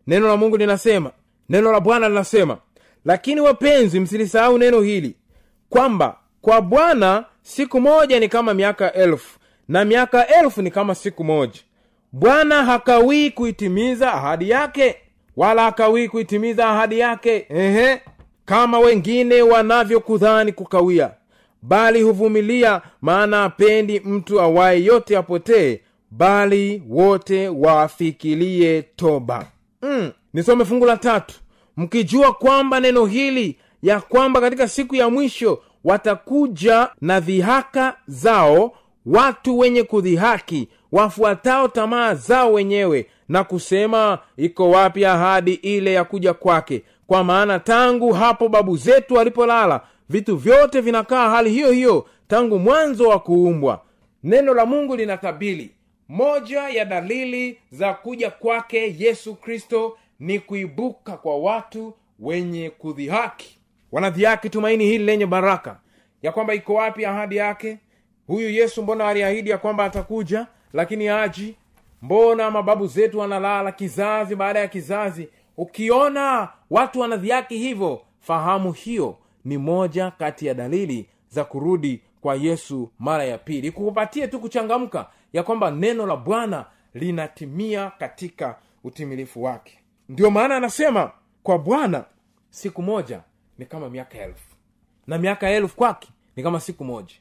Neno 0.07 0.29
la 0.29 0.37
mungu 0.37 0.57
linasema 0.57 1.11
neno 1.49 1.73
la 1.73 1.81
bwana 1.81 2.09
linasema 2.09 2.59
lakini 3.05 3.41
wapenzi 3.41 4.01
msilisahau 4.01 4.59
neno 4.59 4.81
hili 4.81 5.17
kwamba 5.69 6.17
kwa 6.41 6.61
bwana 6.63 7.25
siku 7.43 7.81
moja 7.81 8.21
ni 8.21 8.29
kama 8.29 8.55
miaka 8.55 8.93
elfu 8.93 9.39
na 9.69 9.85
miaka 9.85 10.27
elfu 10.27 10.63
ni 10.63 10.71
kama 10.71 10.95
siku 10.95 11.25
moja 11.25 11.61
bwana 12.13 12.65
hakawii 12.65 13.31
kuitimiza 13.31 14.13
ahadi 14.15 14.51
yake 14.51 14.97
wala 15.37 15.63
hakawii 15.63 16.09
kuitimiza 16.09 16.69
ahadi 16.69 16.99
yake 16.99 17.47
ehe 17.49 18.01
kama 18.45 18.79
wengine 18.79 19.43
wanavyokudhani 19.43 20.53
kukawia 20.53 21.11
bali 21.63 22.03
huvumilia 22.03 22.83
maana 23.01 23.45
apendi 23.45 24.01
mtu 24.01 24.41
awaye 24.41 24.85
yote 24.85 25.17
apotee 25.17 25.81
bali 26.11 26.83
wote 26.89 27.49
wafikilie 27.49 28.83
toba 28.83 29.47
mm. 29.83 30.13
nisome 30.35 30.65
fungu 30.65 30.87
la 30.87 30.97
tatu 30.97 31.35
mkijua 31.85 32.33
kwamba 32.33 32.81
neno 32.81 33.07
hili 33.07 33.57
ya 33.83 34.01
kwamba 34.01 34.41
katika 34.41 34.69
siku 34.69 34.97
ya 34.97 35.11
mwisho 35.11 35.63
watakuja 35.85 36.89
na 37.01 37.21
dhihaka 37.21 37.97
zao 38.07 38.73
watu 39.07 39.59
wenye 39.59 39.83
kudhihaki 39.83 40.69
wafuatao 40.93 41.69
tamaa 41.69 42.15
zao 42.15 42.53
wenyewe 42.53 43.07
na 43.29 43.45
kusema 43.45 44.19
iko 44.37 44.71
wapi 44.71 45.05
ahadi 45.05 45.53
ile 45.55 45.93
ya 45.93 46.05
kuja 46.05 46.35
kwake? 46.35 46.83
Kwa 47.07 47.25
maana 47.25 47.59
tangu 47.59 48.13
hapo 48.13 48.49
babu 48.49 48.77
zetu 48.77 49.15
walipolala 49.15 49.81
vitu 50.09 50.37
vyote 50.37 50.81
vinakaa 50.81 51.31
hali 51.31 51.51
hiyo 51.51 51.71
hiyo 51.71 52.07
tangu 52.29 52.59
mwanzo 52.59 53.09
wa 53.09 53.19
kuumbwa. 53.19 53.81
Neno 54.25 54.55
la 54.55 54.67
mungu 54.67 54.97
linatabili 54.97 55.71
moja 56.09 56.69
ya 56.69 56.85
dalili 56.85 57.59
za 57.71 57.95
kuja 57.95 58.31
kwake 58.31 58.97
yesu 58.99 59.35
kristo 59.35 59.97
ni 60.21 60.39
kuibuka 60.39 61.17
kwa 61.17 61.39
watu 61.39 61.95
wenye 62.21 62.71
kudhihaki 62.71 63.59
wanadhihaki 63.93 64.51
tumaini 64.51 64.85
hili 64.85 65.05
lenye 65.05 65.27
baraka 65.27 65.81
ya 66.23 66.33
kwamba 66.33 66.55
iko 66.55 66.75
wapi 66.75 67.05
ahadi 67.05 67.37
yake? 67.37 67.79
Huyu 68.27 68.51
yesu 68.51 68.83
mbona 68.83 69.09
aliahidi 69.09 69.51
ya 69.51 69.59
kwamba 69.59 69.85
atakuja? 69.85 70.47
Lakini 70.73 71.09
aji 71.09 71.55
mbona 72.03 72.51
mababu 72.51 72.87
zetu 72.87 73.19
wanalala 73.19 73.73
kizazi 73.73 74.37
baada 74.37 74.59
ya 74.61 74.69
kizazi? 74.69 75.29
Ukiona 75.57 76.49
watu 76.71 77.01
wanadhihaki 77.01 77.59
hivyo 77.59 78.01
fahamu 78.21 78.73
hiyo 78.73 79.17
ni 79.45 79.59
moja 79.59 80.11
kati 80.11 80.47
ya 80.47 80.55
dalili 80.55 81.07
za 81.29 81.45
kurudi 81.45 82.01
kwa 82.21 82.35
yesu 82.35 82.91
mara 82.99 83.25
ya 83.25 83.39
pili. 83.39 83.71
Kukupatie 83.71 84.29
tu 84.29 84.41
kuchangamka 84.41 85.07
ya 85.33 85.43
kwamba 85.43 85.71
neno 85.71 86.07
la 86.07 86.17
bwana 86.17 86.67
linatimia 86.95 87.91
katika 87.99 88.57
utimilifu 88.85 89.43
wake 89.43 89.79
ndio 90.11 90.31
maana 90.31 90.57
anasema 90.57 91.11
kwa 91.43 91.59
bwana 91.59 92.05
siku 92.51 92.83
moja 92.83 93.21
ni 93.59 93.67
kama 93.67 93.91
miaka 93.91 94.19
elfu. 94.19 94.57
Na 95.07 95.19
miaka 95.19 95.51
elfu 95.51 95.77
kwake 95.77 96.09
ni 96.37 96.43
kama 96.43 96.61
siku 96.61 96.85
moja. 96.85 97.15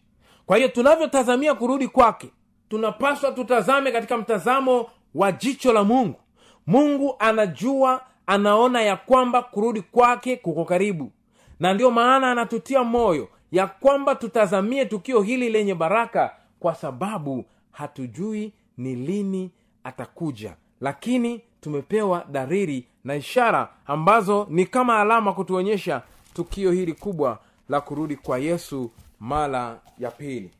Kwa 0.45 0.57
hiyo 0.57 0.69
tunavyotazamia 0.69 1.55
kurudi 1.55 1.87
kwake 1.87 2.29
tunapaswa 2.69 3.31
tutazame 3.31 3.91
katika 3.91 4.17
mtazamo 4.17 4.89
wa 5.15 5.31
jicho 5.31 5.73
la 5.73 5.83
mungu. 5.83 6.19
Mungu 6.67 7.15
anajua 7.19 8.01
anaona 8.27 8.81
ya 8.81 8.95
kwamba 8.97 9.41
kurudi 9.41 9.81
kwake 9.81 10.35
kuko 10.35 10.65
karibu. 10.65 11.11
Na 11.59 11.73
ndiyo 11.73 11.91
maana 11.91 12.31
anatutia 12.31 12.83
moyo 12.83 13.29
ya 13.51 13.67
kwamba 13.67 14.15
tutazamie 14.15 14.85
tukio 14.85 15.21
hili 15.21 15.49
lenye 15.49 15.75
baraka 15.75 16.35
kwa 16.59 16.75
sababu 16.75 17.45
hatujui 17.71 18.53
ni 18.77 18.95
lini 18.95 19.51
atakuja. 19.83 20.55
Lakini 20.81 21.41
tumepewa 21.61 22.25
dariri 22.31 22.85
na 23.03 23.15
ishara 23.15 23.69
ambazo 23.85 24.47
ni 24.49 24.65
kama 24.65 24.99
alama 24.99 25.33
kutuonyesha 25.33 26.01
tukio 26.33 26.71
hili 26.71 26.93
kubwa 26.93 27.39
la 27.69 27.81
kurudi 27.81 28.15
kwa 28.15 28.37
yesu 28.39 28.91
mara 29.19 29.79
ya 29.99 30.11
pili. 30.11 30.51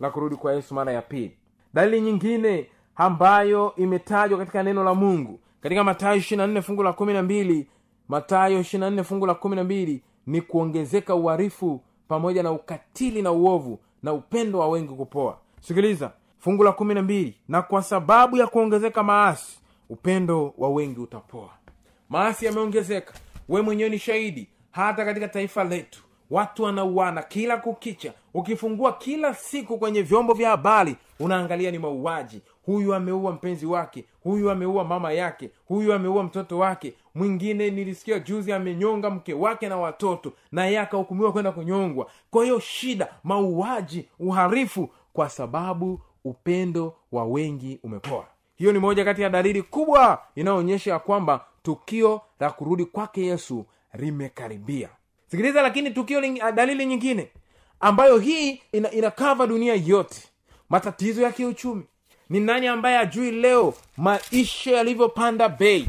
La 0.00 0.10
kurudi 0.10 0.36
kwa 0.36 0.52
yesu 0.52 0.74
mara 0.74 0.92
ya 0.92 1.02
pili. 1.02 1.36
Dalili 1.74 2.00
nyingine 2.00 2.66
ambayo 2.96 3.72
imetajwa 3.76 4.38
katika 4.38 4.62
neno 4.62 4.84
la 4.84 4.94
mungu 4.94 5.40
katika 5.60 5.84
matayo 5.84 6.16
fungu 6.62 6.82
la 6.82 6.92
mbili 7.22 7.66
matayo 8.08 8.60
ishirina 8.60 9.04
fungu 9.04 9.26
la 9.26 9.34
mbili 9.64 10.02
ni 10.26 10.40
kuongezeka 10.40 11.14
uharifu 11.14 11.80
pamoja 12.08 12.42
na 12.42 12.52
ukatili 12.52 13.22
na 13.22 13.32
uovu 13.32 13.78
na 14.02 14.12
upendo 14.12 14.58
wa 14.58 14.68
wengi 14.68 14.94
kupoa. 14.94 15.38
Sikiliza 15.60 16.10
fungu 16.38 16.62
la 16.64 16.72
kumi 16.72 16.94
na 16.94 17.02
mbili 17.02 17.34
na 17.48 17.62
kwa 17.62 17.82
sababu 17.82 18.36
ya 18.36 18.46
kuongezeka 18.46 19.02
maasi 19.02 19.58
upendo 19.88 20.54
wa 20.58 20.68
wengi 20.70 21.00
utapoa. 21.00 21.50
Maasi 22.08 22.46
yameongezeka. 22.46 23.14
We 23.48 23.62
mwenyewe 23.62 23.90
ni 23.90 23.98
shahidi. 23.98 24.48
Hata 24.70 25.04
katika 25.04 25.28
taifa 25.28 25.64
letu 25.64 26.02
watu 26.30 26.62
wanauana 26.62 27.22
kila 27.22 27.56
kukicha. 27.56 28.12
Ukifungua 28.34 28.92
kila 28.92 29.34
siku 29.34 29.78
kwenye 29.78 30.02
vyombo 30.02 30.34
vya 30.34 30.50
habari 30.50 30.96
unaangalia 31.20 31.70
ni 31.70 31.78
mauaji. 31.78 32.40
Huyu 32.66 32.94
ameua 32.94 33.32
mpenzi 33.32 33.66
wake 33.66 34.04
huyu 34.22 34.50
ameua 34.50 34.84
mama 34.84 35.12
yake 35.12 35.50
huyu 35.66 35.92
ameua 35.92 36.22
mtoto 36.22 36.58
wake. 36.58 36.94
Mwingine 37.14 37.70
nilisikia 37.70 38.18
juzi 38.18 38.52
amenyonga 38.52 39.10
mke 39.10 39.34
wake 39.34 39.68
na 39.68 39.76
watoto 39.76 40.32
na 40.52 40.64
yeye 40.66 40.78
akahukumiwa 40.80 41.32
kwenda 41.32 41.52
kunyongwa. 41.52 42.10
Kwa 42.30 42.44
hiyo 42.44 42.60
shida 42.60 43.08
mauaji 43.24 44.08
uharifu 44.18 44.88
kwa 45.12 45.28
sababu 45.30 46.00
upendo 46.24 46.94
wa 47.12 47.24
wengi 47.24 47.80
umepoa 47.82 48.26
hiyo 48.58 48.72
ni 48.72 48.78
moja 48.78 49.04
kati 49.04 49.22
ya 49.22 49.28
dalili 49.30 49.62
kubwa 49.62 50.22
inayoonyesha 50.36 50.90
ya 50.90 50.98
kwamba 50.98 51.44
tukio 51.62 52.20
la 52.40 52.50
kurudi 52.50 52.84
kwake 52.84 53.26
yesu 53.26 53.64
limekaribia. 53.94 54.88
Sikiliza 55.30 55.62
lakini 55.62 55.90
tukio 55.90 56.20
ling, 56.20 56.40
dalili 56.54 56.86
nyingine 56.86 57.28
ambayo 57.80 58.18
hii 58.18 58.62
ina, 58.72 58.90
inakava 58.90 59.46
dunia 59.46 59.74
yote. 59.74 60.22
Matatizo 60.68 61.22
ya 61.22 61.32
kiuchumi. 61.32 61.82
Ni 62.30 62.40
nani 62.40 62.66
ambaye 62.66 62.98
ajui 62.98 63.30
leo 63.30 63.74
maisha 63.96 64.70
yalivyopanda 64.70 65.48
bei? 65.48 65.86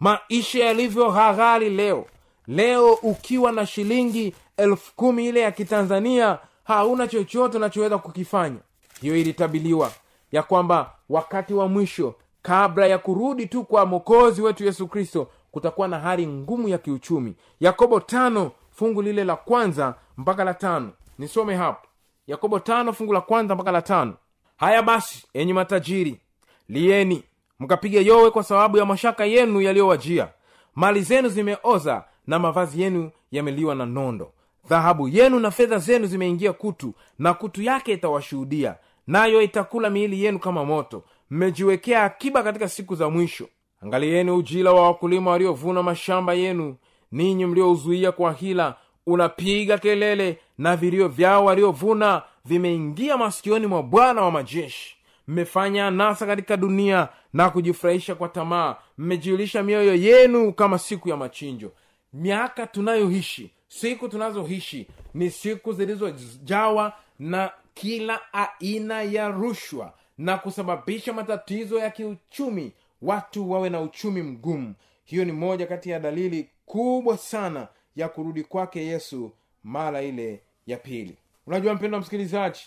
Maisha 0.00 0.64
yalivyo 0.64 1.10
ghali 1.12 1.70
leo. 1.70 2.06
Leo 2.46 2.92
ukiwa 2.94 3.52
na 3.52 3.66
shilingi 3.66 4.34
elfu 4.56 4.92
kumi 4.96 5.28
ile 5.28 5.40
ya 5.40 5.52
kitanzania 5.52 6.38
hauna 6.64 7.08
chochote 7.08 7.56
unachoweza 7.56 7.98
kukifanya. 7.98 8.58
Hiyo 9.00 9.16
ilitabiliwa 9.16 9.92
ya 10.32 10.42
kwamba 10.42 10.92
wakati 11.08 11.54
wa 11.54 11.68
mwisho 11.68 12.14
kabla 12.42 12.86
ya 12.86 12.98
kurudi 12.98 13.46
tu 13.46 13.64
kwa 13.64 13.86
mokozi 13.86 14.42
wetu 14.42 14.64
yesu 14.64 14.88
kristo 14.88 15.28
kutakuwa 15.50 15.88
na 15.88 15.98
hali 16.00 16.26
ngumu 16.26 16.68
ya 16.68 16.78
kiuchumi. 16.78 17.34
Yakobo 17.60 18.00
tano 18.00 18.50
fungu 18.70 19.02
lile 19.02 19.24
la 19.24 19.36
kwanza 19.36 19.94
mpaka 20.16 20.44
la 20.44 20.54
tano. 20.54 20.90
Nisome 21.18 21.56
hapo. 21.56 21.88
Yakobo 22.26 22.58
tano 22.58 22.92
fungu 22.92 23.12
la 23.12 23.20
kwanza 23.20 23.54
mpaka 23.54 23.72
la 23.72 23.82
tano. 23.82 24.14
Haya 24.56 24.82
basi 24.82 25.26
enyi 25.34 25.52
matajiri 25.52 26.20
lieni 26.68 27.22
mkapiga 27.60 28.00
yowe 28.00 28.30
kwa 28.30 28.42
sababu 28.42 28.78
ya 28.78 28.84
mashaka 28.86 29.24
yenu 29.24 29.60
yaliyowajia. 29.60 30.28
Mali 30.74 31.02
zenu 31.02 31.28
zimeoza 31.28 32.04
na 32.26 32.38
mavazi 32.38 32.82
yenu 32.82 33.10
yameliwa 33.30 33.74
na 33.74 33.86
nondo. 33.86 34.32
Dhahabu 34.68 35.08
yenu 35.08 35.40
na 35.40 35.50
fedha 35.50 35.78
zenu 35.78 36.06
zimeingia 36.06 36.52
kutu 36.52 36.94
na 37.18 37.34
kutu 37.34 37.62
yake 37.62 37.92
itawashuhudia 37.92 38.74
nayo 39.06 39.42
itakula 39.42 39.90
miili 39.90 40.24
yenu 40.24 40.38
kama 40.38 40.64
moto. 40.64 41.04
Mmejiwekea 41.30 42.04
akiba 42.04 42.42
katika 42.42 42.68
siku 42.68 42.94
za 42.94 43.10
mwisho. 43.10 43.48
Angalieni 43.82 44.30
ujila 44.30 44.72
wa 44.72 44.82
wakulima 44.86 45.30
waliovuna 45.30 45.82
mashamba 45.82 46.34
yenu. 46.34 46.76
Ninyi 47.12 47.46
mliouzuia 47.46 48.12
kwa 48.12 48.32
hila 48.32 48.74
unapiga 49.06 49.78
kelele 49.78 50.38
na 50.58 50.76
vilio 50.76 51.08
vyao 51.08 51.44
waliovuna 51.44 52.22
vimeingia 52.44 53.16
masikioni 53.16 53.66
mwa 53.66 53.82
bwana 53.82 54.22
wa 54.22 54.30
majeshi. 54.30 54.96
Mmefanya 55.28 55.86
anasa 55.86 56.26
katika 56.26 56.56
dunia 56.56 57.08
na 57.32 57.50
kujifurahisha 57.50 58.14
kwa 58.14 58.28
tamaa. 58.28 58.76
Mmejiulisha 58.98 59.62
mioyo 59.62 59.94
yenu 59.94 60.52
kama 60.52 60.78
siku 60.78 61.08
ya 61.08 61.16
machinjo. 61.16 61.72
Miaka 62.12 62.66
tunayoishi 62.66 63.50
siku 63.68 64.08
tunazoishi 64.08 64.86
ni 65.14 65.30
siku 65.30 65.72
zilizojawa 65.72 66.92
na 67.22 67.50
kila 67.74 68.20
aina 68.32 69.02
ya 69.02 69.28
rushwa 69.28 69.92
na 70.18 70.38
kusababisha 70.38 71.12
matatizo 71.12 71.78
ya 71.78 71.90
kiuchumi 71.90 72.72
watu 73.02 73.50
wawe 73.50 73.70
na 73.70 73.80
uchumi 73.80 74.22
mgumu. 74.22 74.74
Hiyo 75.04 75.24
ni 75.24 75.32
moja 75.32 75.66
kati 75.66 75.90
ya 75.90 76.00
dalili 76.00 76.48
kubwa 76.66 77.16
sana 77.18 77.68
ya 77.96 78.08
kurudi 78.08 78.42
kwake 78.44 78.84
yesu 78.86 79.32
mara 79.64 80.02
ile 80.02 80.40
ya 80.66 80.76
pili. 80.76 81.16
Unajua 81.46 81.74
mpendo 81.74 81.96
wa 81.96 82.00
msikilizaji 82.00 82.60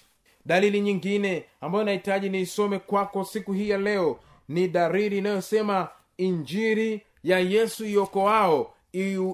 dalili 0.45 0.81
nyingine 0.81 1.45
ambayo 1.61 1.83
nahitaji 1.83 2.29
niisome 2.29 2.79
kwako 2.79 3.23
siku 3.23 3.53
hii 3.53 3.69
ya 3.69 3.77
leo 3.77 4.19
ni 4.49 4.67
dalili 4.67 5.17
inayosema 5.17 5.87
injiri 6.17 7.01
ya 7.23 7.39
yesu 7.39 7.85
iokoao 7.85 8.73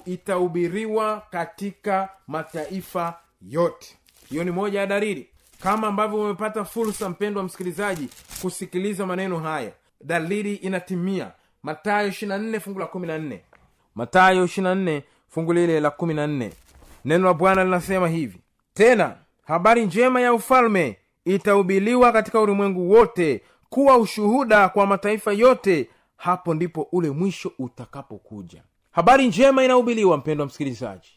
itahubiriwa 0.06 1.22
katika 1.32 2.10
mataifa 2.28 3.20
yote 3.42 3.98
hiyo 4.32 4.44
ni 4.44 4.52
moja 4.52 4.80
ya 4.80 4.88
dalili. 4.88 5.30
Kama 5.64 5.88
ambavyo 5.88 6.20
umepata 6.22 6.66
fursa 6.66 7.10
mpendo 7.10 7.40
wa 7.40 7.46
msikilizaji 7.46 8.10
kusikiliza 8.42 9.06
maneno 9.06 9.40
haya. 9.40 9.72
Dalili 10.04 10.56
inatimia. 10.56 11.32
Matayo 11.64 12.10
24 12.10 12.60
fungu 12.60 12.80
la 12.80 12.86
14 12.86 13.40
matayo 13.96 14.46
24 14.46 15.02
fungu 15.30 15.54
lile 15.54 15.80
la 15.80 15.90
14 15.90 16.52
neno 17.06 17.26
la 17.28 17.34
bwana 17.34 17.64
linasema 17.64 18.08
hivi. 18.08 18.38
Tena 18.74 19.16
habari 19.46 19.86
njema 19.86 20.22
ya 20.22 20.34
ufalme 20.34 20.98
itahubiliwa 21.26 22.12
katika 22.12 22.40
ulimwengu 22.42 22.92
wote 22.92 23.42
kuwa 23.70 23.98
ushuhuda 23.98 24.70
kwa 24.70 24.88
mataifa 24.88 25.34
yote. 25.34 25.90
Hapo 26.18 26.54
ndipo 26.54 26.88
ule 26.92 27.10
mwisho 27.10 27.52
utakapokuja. 27.60 28.64
Habari 28.92 29.28
njema 29.28 29.64
inahubiliwa 29.64 30.18
mpendo 30.18 30.42
wa 30.42 30.48
msikilizaji 30.48 31.10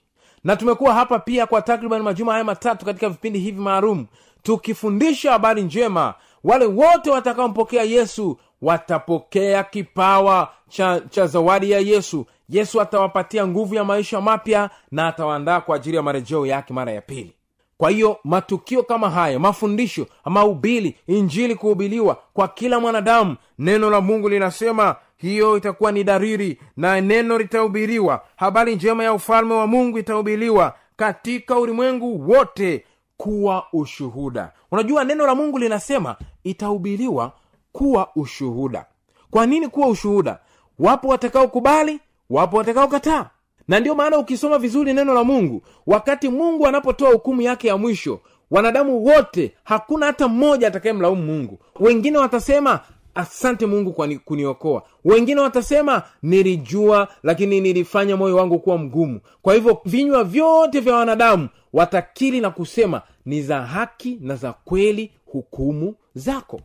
na 0.45 0.57
tumekuwa 0.57 0.95
hapa 0.95 1.19
pia 1.19 1.47
kwa 1.47 1.63
takriban 1.63 2.03
majuma 2.03 2.33
haya 2.33 2.45
matatu 2.45 2.85
katika 2.85 3.09
vipindi 3.09 3.39
hivi 3.39 3.61
maalum 3.61 4.07
tukifundisha 4.43 5.33
habari 5.33 5.63
njema. 5.63 6.15
Wale 6.45 6.65
wote 6.67 7.11
watakaompokea 7.11 7.83
yesu 7.83 8.39
watapokea 8.63 9.65
kipawa 9.65 10.49
cha, 10.69 11.01
cha 11.11 11.27
zawadi 11.27 11.71
ya 11.71 11.79
yesu. 11.79 12.27
Yesu 12.49 12.81
atawapatia 12.81 13.47
nguvu 13.47 13.75
ya 13.75 13.85
maisha 13.85 14.21
mapya 14.21 14.71
na 14.91 15.07
atawaandaa 15.09 15.61
kwa 15.61 15.77
ajili 15.77 15.97
ya 15.97 16.03
marejeo 16.03 16.47
yake 16.47 16.75
mara 16.75 16.93
ya 16.93 17.01
pili. 17.01 17.33
Kwa 17.79 17.91
hiyo 17.91 18.19
matukio 18.25 18.83
kama 18.83 19.11
haya 19.11 19.39
mafundisho 19.39 20.07
mahubili 20.25 20.97
injili 21.07 21.55
kuhubiliwa 21.55 22.19
kwa 22.35 22.49
kila 22.49 22.81
mwanadamu 22.81 23.37
neno 23.59 23.91
la 23.91 24.01
mungu 24.01 24.29
linasema 24.29 24.97
hiyo 25.17 25.57
itakuwa 25.57 25.93
ni 25.93 26.05
dariri 26.05 26.61
na 26.77 27.01
neno 27.01 27.39
litahubiriwa. 27.39 28.25
Habari 28.37 28.75
njema 28.77 29.05
ya 29.05 29.13
ufalme 29.13 29.55
wa 29.55 29.67
mungu 29.67 29.99
itahubiriwa 29.99 30.75
katika 30.97 31.59
ulimwengu 31.59 32.31
wote 32.31 32.85
kuwa 33.17 33.67
ushuhuda. 33.73 34.53
Unajua 34.71 35.05
neno 35.05 35.27
la 35.27 35.35
mungu 35.35 35.59
linasema 35.59 36.17
itahubiliwa 36.45 37.33
kuwa 37.73 38.09
ushuhuda. 38.17 38.87
Kwa 39.31 39.47
nini 39.47 39.69
kuwa 39.69 39.89
ushuhuda? 39.89 40.39
Wapo 40.79 41.09
watakaokubali 41.09 42.01
wapo 42.31 42.57
watakaokataa 42.57 43.31
na 43.69 43.81
ndio 43.81 43.95
maana 43.95 44.19
ukisoma 44.19 44.59
vizuri 44.59 44.93
neno 44.93 45.15
la 45.15 45.25
mungu 45.25 45.63
wakati 45.87 46.29
mungu 46.29 46.67
anapotoa 46.67 47.13
hukumu 47.13 47.43
yake 47.43 47.69
ya 47.69 47.77
mwisho 47.77 48.21
wanadamu 48.51 49.05
wote 49.05 49.55
hakuna 49.65 50.07
hata 50.07 50.29
mmoja 50.29 50.69
atakayemlaumu 50.69 51.23
mungu. 51.23 51.59
Wengine 51.81 52.19
watasema 52.19 52.81
asante 53.15 53.67
mungu 53.67 53.93
kwa 53.93 54.07
ni- 54.07 54.19
kuniokoa. 54.19 54.83
Wengine 55.05 55.41
watasema 55.41 56.03
nilijua 56.23 57.09
lakini 57.23 57.61
nilifanya 57.61 58.17
moyo 58.17 58.37
wangu 58.37 58.59
kuwa 58.59 58.79
mgumu. 58.79 59.21
Kwa 59.43 59.55
hivyo 59.55 59.81
vinywa 59.85 60.25
vyote 60.25 60.81
vya 60.81 60.95
wanadamu 60.95 61.49
watakili 61.73 62.41
na 62.41 62.51
kusema 62.51 63.03
ni 63.27 63.43
za 63.43 63.63
haki 63.63 64.19
na 64.21 64.37
za 64.37 64.53
kweli 64.53 65.13
hukumu 65.27 65.95
zako. 66.15 66.61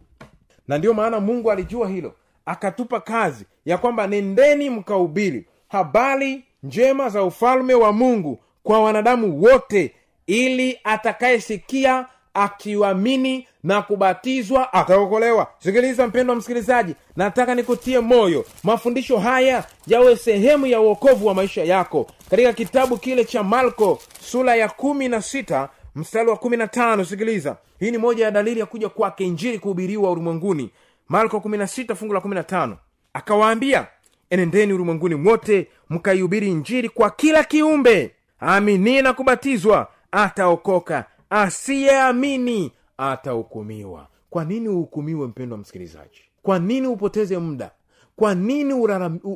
Na 0.67 0.77
ndiyo 0.77 0.93
maana 0.93 1.19
mungu 1.19 1.51
alijua 1.51 1.89
hilo. 1.89 2.13
Akatupa 2.45 2.99
kazi 2.99 3.45
ya 3.65 3.77
kwamba 3.77 4.07
nendeni 4.07 4.69
mkaubiri 4.69 5.45
habari 5.67 6.43
njema 6.63 7.09
za 7.09 7.23
ufalme 7.23 7.73
wa 7.73 7.91
mungu 7.93 8.39
kwa 8.63 8.79
wanadamu 8.83 9.41
wote 9.41 9.93
ili 10.27 10.79
atakayesikia 10.83 12.05
akiamini 12.33 13.47
na 13.63 13.81
kubatizwa 13.81 14.73
ataokolewa 14.73 15.47
sikiliza 15.59 16.07
mpendo 16.07 16.33
wa 16.33 16.39
msikilizaji 16.39 16.95
nataka 17.15 17.55
nikutie 17.55 17.99
moyo. 17.99 18.45
Mafundisho 18.63 19.17
haya 19.17 19.63
yawe 19.87 20.15
sehemu 20.15 20.65
ya 20.65 20.81
uokovu 20.81 21.27
wa 21.27 21.33
maisha 21.33 21.63
yako. 21.63 22.07
Katika 22.29 22.53
kitabu 22.53 22.97
kile 22.97 23.25
cha 23.25 23.43
marko 23.43 23.99
sura 24.21 24.55
ya 24.55 24.69
kumi 24.69 25.07
na 25.07 25.21
sita 25.21 25.69
mstari 25.95 26.29
wa 26.29 26.35
kumi 26.37 26.57
na 26.57 26.67
tano 26.67 27.05
sikiliza. 27.05 27.55
Hii 27.79 27.91
ni 27.91 27.97
moja 27.97 28.25
ya 28.25 28.31
dalili 28.31 28.59
ya 28.59 28.65
kuja 28.65 28.89
kwake 28.89 29.23
injili 29.25 29.59
kuhubiriwa 29.59 30.11
ulimwenguni. 30.11 30.69
Marko 31.09 31.37
16 31.37 31.95
fungu 31.95 32.13
la 32.13 32.19
15 32.19 32.73
akawaambia 33.13 33.87
enendeni 34.29 34.73
ulimwenguni 34.73 35.15
mwote 35.15 35.67
mkaihubiri 35.89 36.47
injili 36.47 36.89
kwa 36.89 37.09
kila 37.09 37.43
kiumbe. 37.43 38.11
Aminie 38.39 39.01
na 39.01 39.13
kubatizwa 39.13 39.87
ataokoka 40.11 41.05
asiyeamini 41.29 42.71
atahukumiwa. 42.97 44.07
Kwa 44.29 44.45
nini 44.45 44.67
uhukumiwe 44.69 45.27
mpendo 45.27 45.55
wa 45.55 45.61
msikilizaji? 45.61 46.21
Kwa 46.43 46.59
nini 46.59 46.87
upoteze 46.87 47.37
muda? 47.37 47.71
Kwa 48.15 48.35
nini 48.35 48.73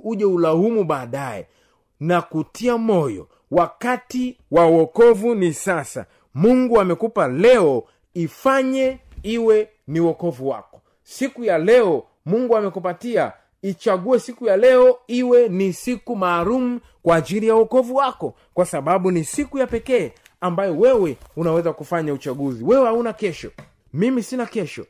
uje 0.04 0.26
ulaumu 0.26 0.84
baadaye 0.84 1.48
na 2.00 2.22
kutia 2.22 2.78
moyo? 2.78 3.28
Wakati 3.52 4.38
wa 4.52 4.68
uokovu 4.68 5.36
ni 5.36 5.54
sasa. 5.54 6.06
Mungu 6.34 6.80
amekupa 6.80 7.28
leo 7.28 7.84
ifanye 8.14 9.00
iwe 9.24 9.70
ni 9.88 10.00
uokovu 10.00 10.48
wako. 10.50 10.82
Siku 11.04 11.44
ya 11.44 11.58
leo 11.58 12.04
mungu 12.26 12.58
amekupatia 12.58 13.34
ichague 13.62 14.20
siku 14.20 14.46
ya 14.46 14.58
leo 14.58 14.98
iwe 15.08 15.50
ni 15.50 15.74
siku 15.74 16.16
maalum 16.16 16.80
kwa 17.04 17.16
ajili 17.16 17.48
ya 17.48 17.56
uokovu 17.56 17.96
wako. 17.96 18.36
Kwa 18.54 18.66
sababu 18.66 19.12
ni 19.12 19.24
siku 19.24 19.58
ya 19.58 19.68
pekee 19.68 20.12
ambayo 20.44 20.78
wewe 20.78 21.18
unaweza 21.36 21.74
kufanya 21.74 22.14
uchaguzi. 22.14 22.64
Wewe 22.64 22.86
hauna 22.86 23.14
kesho. 23.14 23.52
Mimi 23.94 24.24
sina 24.24 24.46
kesho. 24.46 24.86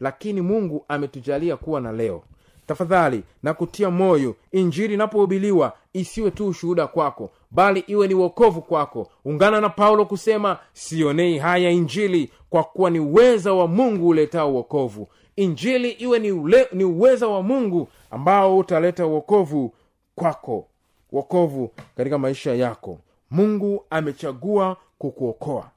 Lakini 0.00 0.40
mungu 0.40 0.84
ametujalia 0.88 1.56
kuwa 1.56 1.80
na 1.80 1.92
leo. 1.92 2.22
Tafadhali 2.66 3.22
na 3.42 3.56
moyo. 3.90 4.36
Injiri 4.52 4.94
inapohubiliwa 4.94 5.72
isiwe 5.92 6.30
tu 6.30 6.46
ushuhuda 6.48 6.86
kwako 6.86 7.30
bali 7.50 7.80
iwe 7.80 8.08
ni 8.08 8.14
uokovu 8.14 8.62
kwako. 8.62 9.10
Ungana 9.24 9.60
na 9.60 9.68
paulo 9.68 10.04
kusema 10.04 10.58
sionei 10.72 11.38
haya 11.38 11.70
injili 11.70 12.30
kwa 12.50 12.64
kuwa 12.64 12.90
ni 12.90 13.00
uweza 13.00 13.52
wa 13.52 13.66
mungu 13.66 14.08
uletao 14.08 14.52
uokovu 14.54 15.08
injili 15.38 15.90
iwe 15.90 16.18
ni, 16.18 16.32
ule, 16.32 16.68
ni 16.72 16.84
uweza 16.84 17.28
wa 17.28 17.42
mungu 17.42 17.88
ambao 18.10 18.58
utaleta 18.58 19.06
uokovu 19.06 19.74
kwako. 20.14 20.66
Uokovu 21.12 21.70
katika 21.96 22.18
maisha 22.18 22.54
yako. 22.54 22.98
Mungu 23.30 23.84
amechagua 23.90 24.76
kukuokoa. 24.98 25.70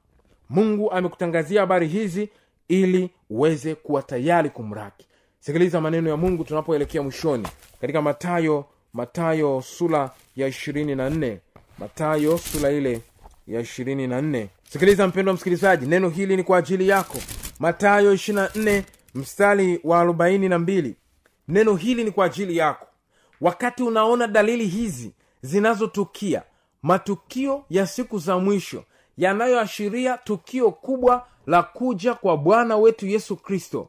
Mungu 0.50 0.90
amekutangazia 0.92 1.60
habari 1.60 1.88
hizi 1.88 2.28
ili 2.68 3.10
uweze 3.30 3.74
kuwa 3.74 4.02
tayari 4.02 4.50
kumraki. 4.50 5.06
Sikiliza 5.40 5.80
maneno 5.80 6.10
ya 6.10 6.16
mungu 6.16 6.44
tunapoelekea 6.44 7.02
mwishoni. 7.02 7.48
Katika 7.80 8.02
matayo 8.02 8.64
matayo 8.92 9.62
sula 9.62 10.10
ya 10.36 10.46
ishirini 10.48 10.94
na 10.94 11.10
nne. 11.10 11.40
Matayo 11.78 12.38
sura 12.38 12.70
ile 12.70 13.00
ya 13.46 13.60
ishirini 13.60 14.06
na 14.06 14.22
nne. 14.22 14.48
Sikiliza 14.68 15.06
mpendo 15.06 15.30
wa 15.30 15.34
msikilizaji 15.34 15.86
neno 15.86 16.08
hili 16.08 16.36
ni 16.36 16.42
kwa 16.42 16.58
ajili 16.58 16.88
yako. 16.88 17.18
Matayo 17.58 18.12
ishirina 18.14 18.50
nne 18.54 18.84
mstari 19.14 19.80
wa 19.84 20.00
arobaini 20.00 20.48
na 20.48 20.58
mbili. 20.58 20.96
Neno 21.48 21.76
hili 21.76 22.04
ni 22.04 22.10
kwa 22.10 22.26
ajili 22.26 22.56
yako. 22.56 22.86
Wakati 23.40 23.82
unaona 23.82 24.26
dalili 24.26 24.66
hizi 24.66 25.12
zinazotukia 25.42 26.42
matukio 26.82 27.64
ya 27.70 27.86
siku 27.86 28.18
za 28.18 28.38
mwisho 28.38 28.84
yanayoashiria 29.22 30.18
tukio 30.18 30.70
kubwa 30.70 31.26
la 31.46 31.62
kuja 31.62 32.14
kwa 32.14 32.36
bwana 32.36 32.76
wetu 32.76 33.06
yesu 33.06 33.36
kristo. 33.36 33.88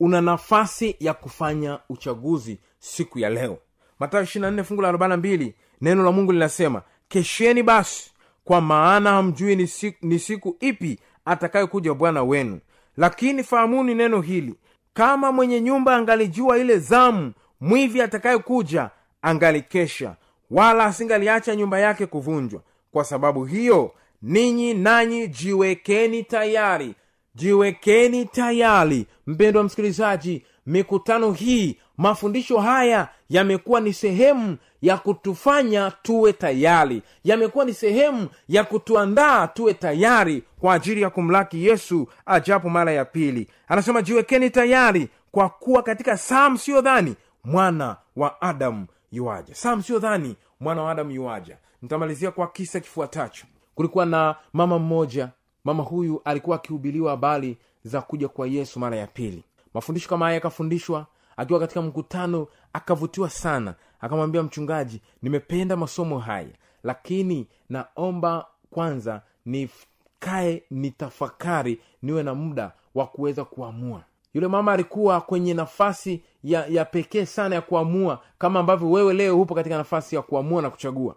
Una 0.00 0.20
nafasi 0.20 0.96
ya 1.00 1.14
kufanya 1.14 1.78
uchaguzi 1.88 2.58
siku 2.78 3.18
ya 3.18 3.30
leo. 3.30 3.58
Matayo 3.98 4.24
24 4.24 4.64
fungu 4.64 4.82
la 4.82 4.92
42 4.92 5.52
neno 5.80 6.04
la 6.04 6.12
mungu 6.12 6.32
linasema 6.32 6.82
kesheni 7.08 7.62
basi 7.62 8.10
kwa 8.44 8.60
maana 8.60 9.10
hamjui 9.10 9.56
ni 9.56 9.66
siku, 9.66 10.06
ni 10.06 10.18
siku 10.18 10.56
ipi 10.60 10.98
atakayokuja 11.24 11.94
bwana 11.94 12.22
wenu. 12.22 12.60
Lakini 12.96 13.42
fahamuni 13.42 13.94
neno 13.94 14.20
hili 14.20 14.54
kama 14.94 15.32
mwenye 15.32 15.60
nyumba 15.60 15.96
angalijua 15.96 16.58
ile 16.58 16.78
zamu 16.78 17.32
mwivi 17.60 18.02
atakayekuja 18.02 18.90
angalikesha 19.22 20.16
wala 20.50 20.84
asingaliacha 20.84 21.56
nyumba 21.56 21.78
yake 21.78 22.06
kuvunjwa. 22.06 22.60
Kwa 22.92 23.04
sababu 23.04 23.44
hiyo 23.44 23.92
ninyi 24.22 24.74
nanyi 24.74 25.28
jiwekeni 25.28 26.22
tayari. 26.22 26.94
Jiwekeni 27.34 28.24
tayari. 28.24 29.06
Mpendo 29.26 29.60
wa 29.60 29.64
msikilizaji 29.66 30.44
mikutano 30.66 31.32
hii 31.32 31.78
mafundisho 31.96 32.60
haya 32.60 33.08
yamekuwa 33.28 33.80
ni 33.80 33.92
sehemu 33.92 34.56
ya 34.82 34.98
kutufanya 34.98 35.90
tuwe 36.02 36.32
tayari. 36.32 37.02
Yamekuwa 37.24 37.64
ni 37.64 37.74
sehemu 37.74 38.28
ya 38.48 38.64
kutuandaa 38.64 39.46
tuwe 39.46 39.74
tayari 39.74 40.42
kwa 40.60 40.74
ajili 40.74 41.02
ya 41.02 41.10
kumlaki 41.10 41.66
yesu 41.66 42.08
ajapo 42.26 42.68
mara 42.68 42.92
ya 42.92 43.04
pili. 43.04 43.48
Anasema 43.68 44.02
jiwekeni 44.02 44.50
tayari 44.50 45.08
kwa 45.30 45.48
kuwa 45.48 45.82
katika 45.82 46.16
saa 46.16 46.50
msiyodhani 46.50 47.14
mwana 47.44 47.96
wa 48.16 48.42
adamu 48.42 48.86
yuaja 49.12 49.54
saa 49.54 49.76
msiyodhani 49.76 50.36
mwana 50.60 50.82
wa 50.82 50.90
adamu 50.90 51.10
yuaja 51.10 51.56
nitamalizia 51.82 52.30
kwa 52.30 52.46
kisa 52.48 52.80
kifuatacho 52.80 53.46
kulikuwa 53.74 54.06
na 54.06 54.36
mama 54.52 54.78
mmoja. 54.78 55.28
Mama 55.64 55.82
huyu 55.82 56.20
alikuwa 56.24 56.56
akihubiliwa 56.56 57.10
habari 57.10 57.58
za 57.84 58.00
kuja 58.02 58.28
kwa 58.28 58.46
yesu 58.46 58.80
mara 58.80 58.96
ya 58.96 59.06
pili. 59.06 59.44
Mafundisho 59.74 60.08
kama 60.08 60.24
haya 60.24 60.34
yakafundishwa 60.34 61.06
akiwa 61.36 61.60
katika 61.60 61.82
mkutano 61.82 62.46
akavutiwa 62.72 63.30
sana. 63.30 63.74
Akamwambia 64.00 64.42
mchungaji 64.42 65.00
nimependa 65.22 65.76
masomo 65.76 66.18
haya 66.18 66.48
lakini 66.82 67.46
naomba 67.68 68.46
kwanza 68.70 69.22
nikae 69.46 70.62
nitafakari 70.70 71.80
niwe 72.02 72.22
na 72.22 72.34
muda 72.34 72.72
wa 72.94 73.06
kuweza 73.06 73.44
kuamua. 73.44 74.02
Yule 74.34 74.48
mama 74.48 74.72
alikuwa 74.72 75.20
kwenye 75.20 75.54
nafasi 75.54 76.22
ya, 76.44 76.66
ya 76.66 76.84
pekee 76.84 77.24
sana 77.24 77.54
ya 77.54 77.60
kuamua 77.60 78.22
kama 78.38 78.60
ambavyo 78.60 78.90
wewe 78.90 79.14
leo 79.14 79.36
hupo 79.36 79.54
katika 79.54 79.76
nafasi 79.76 80.16
ya 80.16 80.22
kuamua 80.22 80.62
na 80.62 80.70
kuchagua. 80.70 81.16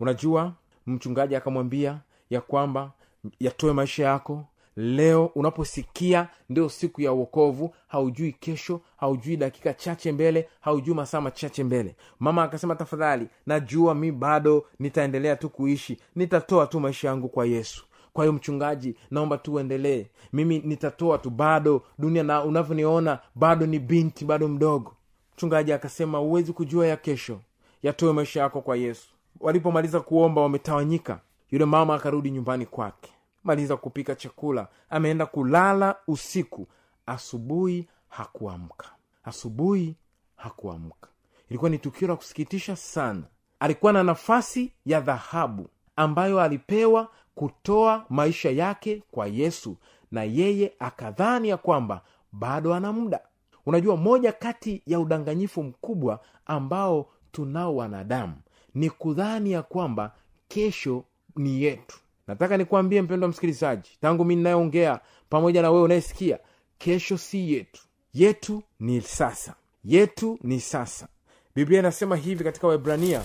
Unajua 0.00 0.52
mchungaji 0.90 1.36
akamwambia 1.36 1.98
ya 2.30 2.40
kwamba 2.40 2.92
yatoe 3.40 3.72
maisha 3.72 4.04
yako. 4.04 4.44
Leo 4.76 5.26
unaposikia 5.26 6.28
ndio 6.48 6.68
siku 6.68 7.00
ya 7.00 7.12
uokovu 7.12 7.74
haujui 7.88 8.32
kesho 8.32 8.80
haujui 8.96 9.36
dakika 9.36 9.74
chache 9.74 10.12
mbele 10.12 10.48
haujui 10.60 10.94
masaa 10.94 11.20
machache 11.20 11.64
mbele. 11.64 11.96
Mama 12.20 12.42
akasema 12.42 12.76
tafadhali 12.76 13.26
najua 13.46 13.94
mi 13.94 14.12
bado 14.12 14.64
nitaendelea 14.78 15.36
tu 15.36 15.48
kuishi 15.48 15.98
nitatoa 16.16 16.66
tu 16.66 16.80
maisha 16.80 17.08
yangu 17.08 17.28
kwa 17.28 17.46
yesu. 17.46 17.84
Kwa 18.12 18.24
hiyo 18.24 18.32
mchungaji 18.32 18.96
naomba 19.10 19.38
tu 19.38 19.54
uendelee 19.54 20.06
mimi 20.32 20.58
nitatoa 20.58 21.18
tu 21.18 21.30
bado 21.30 21.82
dunia 21.98 22.22
na 22.22 22.44
unavyoniona 22.44 23.18
bado 23.34 23.66
ni 23.66 23.78
binti 23.78 24.24
bado 24.24 24.48
mdogo. 24.48 24.94
Mchungaji 25.36 25.72
akasema 25.72 26.18
huwezi 26.18 26.52
kujua 26.52 26.86
ya 26.86 26.96
kesho. 26.96 27.40
Yatoe 27.82 28.12
maisha 28.12 28.40
yako 28.40 28.60
kwa 28.60 28.76
yesu 28.76 29.08
walipomaliza 29.40 30.00
kuomba 30.00 30.40
wametawanyika. 30.42 31.20
Yule 31.50 31.64
mama 31.64 31.94
akarudi 31.94 32.30
nyumbani 32.30 32.66
kwake. 32.66 33.12
Maliza 33.44 33.76
kupika 33.76 34.14
chakula. 34.14 34.68
Ameenda 34.90 35.26
kulala 35.26 35.96
usiku. 36.06 36.66
Asubuhi 37.06 37.88
hakuamka. 38.08 38.86
Asubuhi 39.24 39.96
hakuamka. 40.36 41.08
Ilikuwa 41.48 41.70
ni 41.70 41.78
tukio 41.78 42.08
la 42.08 42.16
kusikitisha 42.16 42.76
sana. 42.76 43.22
Alikuwa 43.60 43.92
na 43.92 44.02
nafasi 44.02 44.72
ya 44.86 45.00
dhahabu 45.00 45.68
ambayo 45.96 46.40
alipewa 46.40 47.08
kutoa 47.34 48.04
maisha 48.08 48.50
yake 48.50 49.02
kwa 49.10 49.26
yesu. 49.26 49.76
Na 50.12 50.22
yeye 50.24 50.72
akadhani 50.78 51.48
ya 51.48 51.56
kwamba 51.56 52.02
bado 52.32 52.74
ana 52.74 52.92
muda. 52.92 53.20
Unajua 53.66 53.96
moja 53.96 54.32
kati 54.32 54.82
ya 54.86 55.00
udanganyifu 55.00 55.62
mkubwa 55.62 56.20
ambao 56.46 57.06
tunao 57.32 57.76
wanadamu 57.76 58.34
ni 58.74 58.90
kudhani 58.90 59.52
ya 59.52 59.62
kwamba 59.62 60.12
kesho 60.48 61.04
ni 61.36 61.62
yetu. 61.62 61.98
Nataka 62.26 62.56
nikwambie 62.56 63.02
mpendo 63.02 63.24
wa 63.24 63.30
msikilizaji 63.30 63.90
tangu 64.00 64.24
mi 64.24 64.36
ninayeongea 64.36 65.00
pamoja 65.28 65.62
na 65.62 65.70
wewe 65.70 65.82
unayesikia 65.82 66.38
kesho 66.78 67.18
si 67.18 67.52
yetu. 67.52 67.82
Yetu 68.14 68.62
ni 68.80 69.00
sasa. 69.00 69.54
Yetu 69.84 70.38
ni 70.42 70.60
sasa. 70.60 71.08
Biblia 71.54 71.78
inasema 71.78 72.16
hivi 72.16 72.44
katika 72.44 72.66
waibrania 72.66 73.24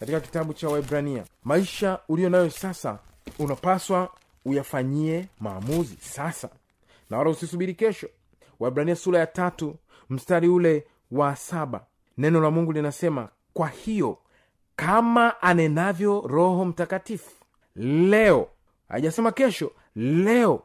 katika 0.00 0.20
kitabu 0.20 0.52
cha 0.54 0.68
waibrania 0.68 1.24
maisha 1.44 1.98
uliyo 2.08 2.30
nayo 2.30 2.50
sasa 2.50 2.98
unapaswa 3.38 4.08
uyafanyie 4.44 5.28
maamuzi 5.40 5.96
sasa 6.00 6.48
na 7.10 7.18
wala 7.18 7.30
usisubiri 7.30 7.74
kesho. 7.74 8.08
Waibrania 8.60 8.96
sura 8.96 9.18
ya 9.18 9.26
tatu 9.26 9.76
mstari 10.10 10.48
ule 10.48 10.86
wa 11.10 11.36
saba. 11.36 11.84
Neno 12.18 12.40
la 12.40 12.50
mungu 12.50 12.72
linasema 12.72 13.28
kwa 13.54 13.68
hiyo 13.68 14.18
kama 14.76 15.42
anenavyo 15.42 16.20
roho 16.26 16.64
mtakatifu. 16.64 17.30
Leo 17.76 18.48
hajasema 18.88 19.32
kesho 19.32 19.72
leo 19.96 20.62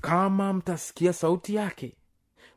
kama 0.00 0.52
mtasikia 0.52 1.12
sauti 1.12 1.54
yake 1.54 1.94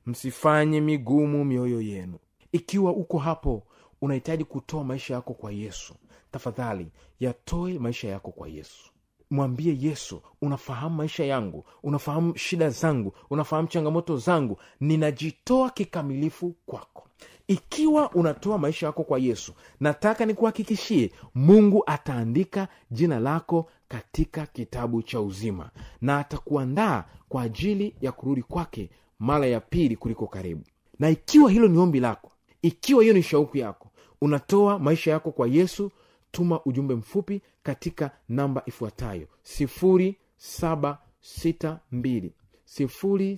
msifanye 0.06 0.82
migumu 0.82 1.46
mioyo 1.46 1.82
yenu. 1.82 2.18
Ikiwa 2.52 2.92
uko 2.92 3.18
hapo 3.18 3.64
unahitaji 4.02 4.44
kutoa 4.44 4.84
maisha 4.84 5.14
yako 5.14 5.34
kwa 5.34 5.52
yesu. 5.52 5.96
Tafadhali 6.32 6.92
yatoe 7.20 7.80
maisha 7.80 8.08
yako 8.08 8.32
kwa 8.32 8.48
yesu. 8.50 8.90
Mwambie 9.32 9.78
yesu 9.80 10.22
unafahamu 10.42 10.96
maisha 10.96 11.26
yangu 11.26 11.66
unafahamu 11.84 12.38
shida 12.38 12.70
zangu 12.70 13.14
unafahamu 13.30 13.68
changamoto 13.68 14.18
zangu 14.18 14.60
ninajitoa 14.80 15.70
kikamilifu 15.70 16.56
kwako 16.66 17.08
ikiwa 17.48 18.12
unatoa 18.12 18.58
maisha 18.58 18.86
yako 18.86 19.04
kwa 19.04 19.20
yesu 19.20 19.54
nataka 19.80 20.26
nikuhakikishie 20.26 21.12
mungu 21.36 21.84
ataandika 21.86 22.68
jina 22.92 23.20
lako 23.20 23.70
katika 23.88 24.46
kitabu 24.46 25.02
cha 25.02 25.22
uzima 25.22 25.70
na 26.02 26.18
atakuandaa 26.20 27.04
kwa 27.30 27.42
ajili 27.42 27.96
ya 28.02 28.12
kurudi 28.12 28.42
kwake 28.44 28.90
mara 29.20 29.46
ya 29.48 29.60
pili 29.60 29.96
kuliko 29.96 30.28
karibu. 30.28 30.64
Na 31.00 31.10
ikiwa 31.10 31.52
hilo 31.52 31.68
ni 31.68 31.78
ombi 31.78 32.00
lako 32.00 32.32
ikiwa 32.62 33.02
hiyo 33.02 33.14
ni 33.14 33.24
shauku 33.24 33.58
yako 33.58 33.88
unatoa 34.22 34.80
maisha 34.80 35.12
yako 35.12 35.32
kwa 35.32 35.48
yesu 35.48 35.92
tuma 36.32 36.60
ujumbe 36.66 36.96
mfupi 36.96 37.42
katika 37.64 38.12
namba 38.30 38.64
ifuatayo. 38.66 39.28
Sifuri 39.44 40.18
saba 40.38 40.98
sita 41.22 41.80
mbili. 41.92 42.34
Sifuri 42.66 43.38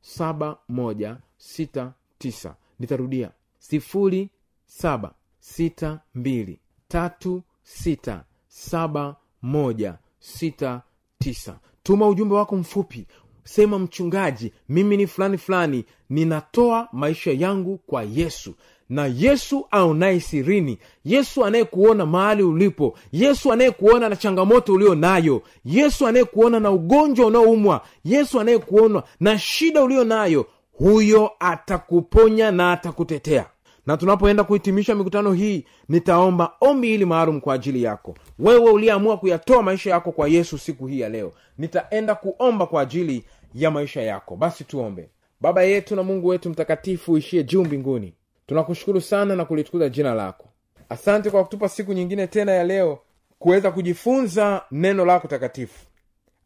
saba 0.00 0.58
moja 0.68 1.16
sita 1.36 1.92
tisa. 2.18 2.56
Nitarudia. 2.78 3.30
Sifuri 3.58 4.28
saba 4.66 5.14
sita 5.40 6.00
mbili 6.14 6.58
tatu 6.88 7.42
sita 7.62 8.24
saba 8.48 9.16
moja 9.42 9.98
sita 10.18 10.82
tisa. 11.18 11.58
Tuma 11.82 12.08
ujumbe 12.08 12.34
wako 12.34 12.56
mfupi. 12.56 13.06
Sema 13.44 13.78
mchungaji 13.78 14.52
mimi 14.68 14.96
ni 14.96 15.06
fulani 15.06 15.38
fulani. 15.38 15.84
Ninatoa 16.10 16.88
maisha 16.92 17.32
yangu 17.32 17.78
kwa 17.78 18.02
yesu 18.02 18.54
na 18.88 19.06
yesu 19.06 19.66
aonaye 19.70 20.20
sirini 20.20 20.78
yesu 21.04 21.44
anayekuona 21.44 22.06
mahali 22.06 22.42
ulipo 22.42 22.98
yesu 23.12 23.52
anayekuona 23.52 24.08
na 24.08 24.16
changamoto 24.16 24.72
ulio 24.74 24.94
nayo 24.94 25.42
yesu 25.64 26.06
anayekuona 26.06 26.60
na 26.60 26.70
ugonjwa 26.70 27.26
unaoumwa 27.26 27.80
yesu 28.04 28.40
anayekuona 28.40 29.02
na 29.20 29.38
shida 29.38 29.82
ulio 29.82 30.04
nayo 30.04 30.46
huyo 30.72 31.30
atakuponya 31.40 32.50
na 32.50 32.72
atakutetea. 32.72 33.46
Na 33.86 33.96
tunapoenda 33.96 34.44
kuhitimisha 34.44 34.94
mikutano 34.94 35.32
hii 35.32 35.64
nitaomba 35.88 36.52
ombi 36.60 36.88
hili 36.88 37.04
maalum 37.04 37.40
kwa 37.40 37.54
ajili 37.54 37.82
yako. 37.82 38.14
Wewe 38.38 38.70
uliyeamua 38.70 39.16
kuyatoa 39.16 39.62
maisha 39.62 39.90
yako 39.90 40.12
kwa 40.12 40.28
yesu 40.28 40.58
siku 40.58 40.86
hii 40.86 41.00
ya 41.00 41.08
leo 41.08 41.32
nitaenda 41.58 42.14
kuomba 42.14 42.66
kwa 42.66 42.82
ajili 42.82 43.24
ya 43.54 43.70
maisha 43.70 44.02
yako. 44.02 44.36
Basi 44.36 44.64
tuombe. 44.64 45.08
Baba 45.40 45.62
yetu 45.62 45.96
na 45.96 46.02
mungu 46.02 46.26
wetu 46.28 46.50
mtakatifu 46.50 47.16
ishie 47.18 47.44
juu 47.44 47.64
mbinguni 47.64 48.14
tunakushukuru 48.48 49.00
sana 49.00 49.36
na 49.36 49.44
kulitukuza 49.44 49.88
jina 49.88 50.14
lako. 50.14 50.48
Asante 50.88 51.30
kwa 51.30 51.44
kutupa 51.44 51.68
siku 51.68 51.92
nyingine 51.92 52.26
tena 52.26 52.52
ya 52.52 52.64
leo 52.64 52.98
kuweza 53.38 53.70
kujifunza 53.70 54.62
neno 54.70 55.04
lako 55.04 55.28
takatifu. 55.28 55.86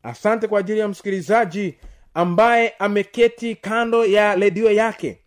Asante 0.03 0.49
kwa 0.49 0.61
ajili 0.61 0.79
ya 0.81 0.89
msikilizaji 0.89 1.75
ambaye 2.15 2.75
ameketi 2.79 3.55
kando 3.57 4.05
ya 4.05 4.35
redio 4.35 4.71
yake. 4.71 5.19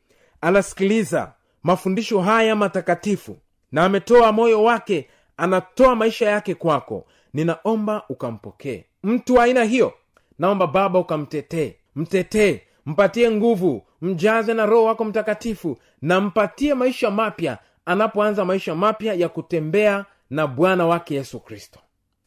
Anasikiliza 0.41 1.33
mafundisho 1.63 2.21
haya 2.21 2.55
matakatifu 2.55 3.38
na 3.71 3.85
ametoa 3.85 4.31
moyo 4.31 4.63
wake 4.63 5.09
anatoa 5.38 5.95
maisha 5.95 6.29
yake 6.29 6.55
kwako. 6.55 7.05
Ninaomba 7.33 8.03
ukampokee. 8.09 8.85
Mtu 9.03 9.33
wa 9.35 9.43
aina 9.43 9.63
hiyo 9.63 9.93
naomba 10.39 10.67
baba 10.67 10.99
ukamtetee. 10.99 11.75
Mtetee 11.95 12.61
mpatie 12.86 13.32
nguvu 13.32 13.84
mjaze 14.02 14.54
na 14.54 14.65
roho 14.65 14.84
wako 14.84 15.06
mtakatifu 15.06 15.78
na 16.02 16.21
mpatie 16.21 16.74
maisha 16.74 17.12
mapya 17.12 17.58
anapoanza 17.86 18.45
maisha 18.45 18.76
mapya 18.76 19.13
ya 19.13 19.30
kutembea 19.30 20.06
na 20.30 20.48
bwana 20.48 20.86
wake 20.88 21.15
yesu 21.15 21.39
kristo 21.39 21.80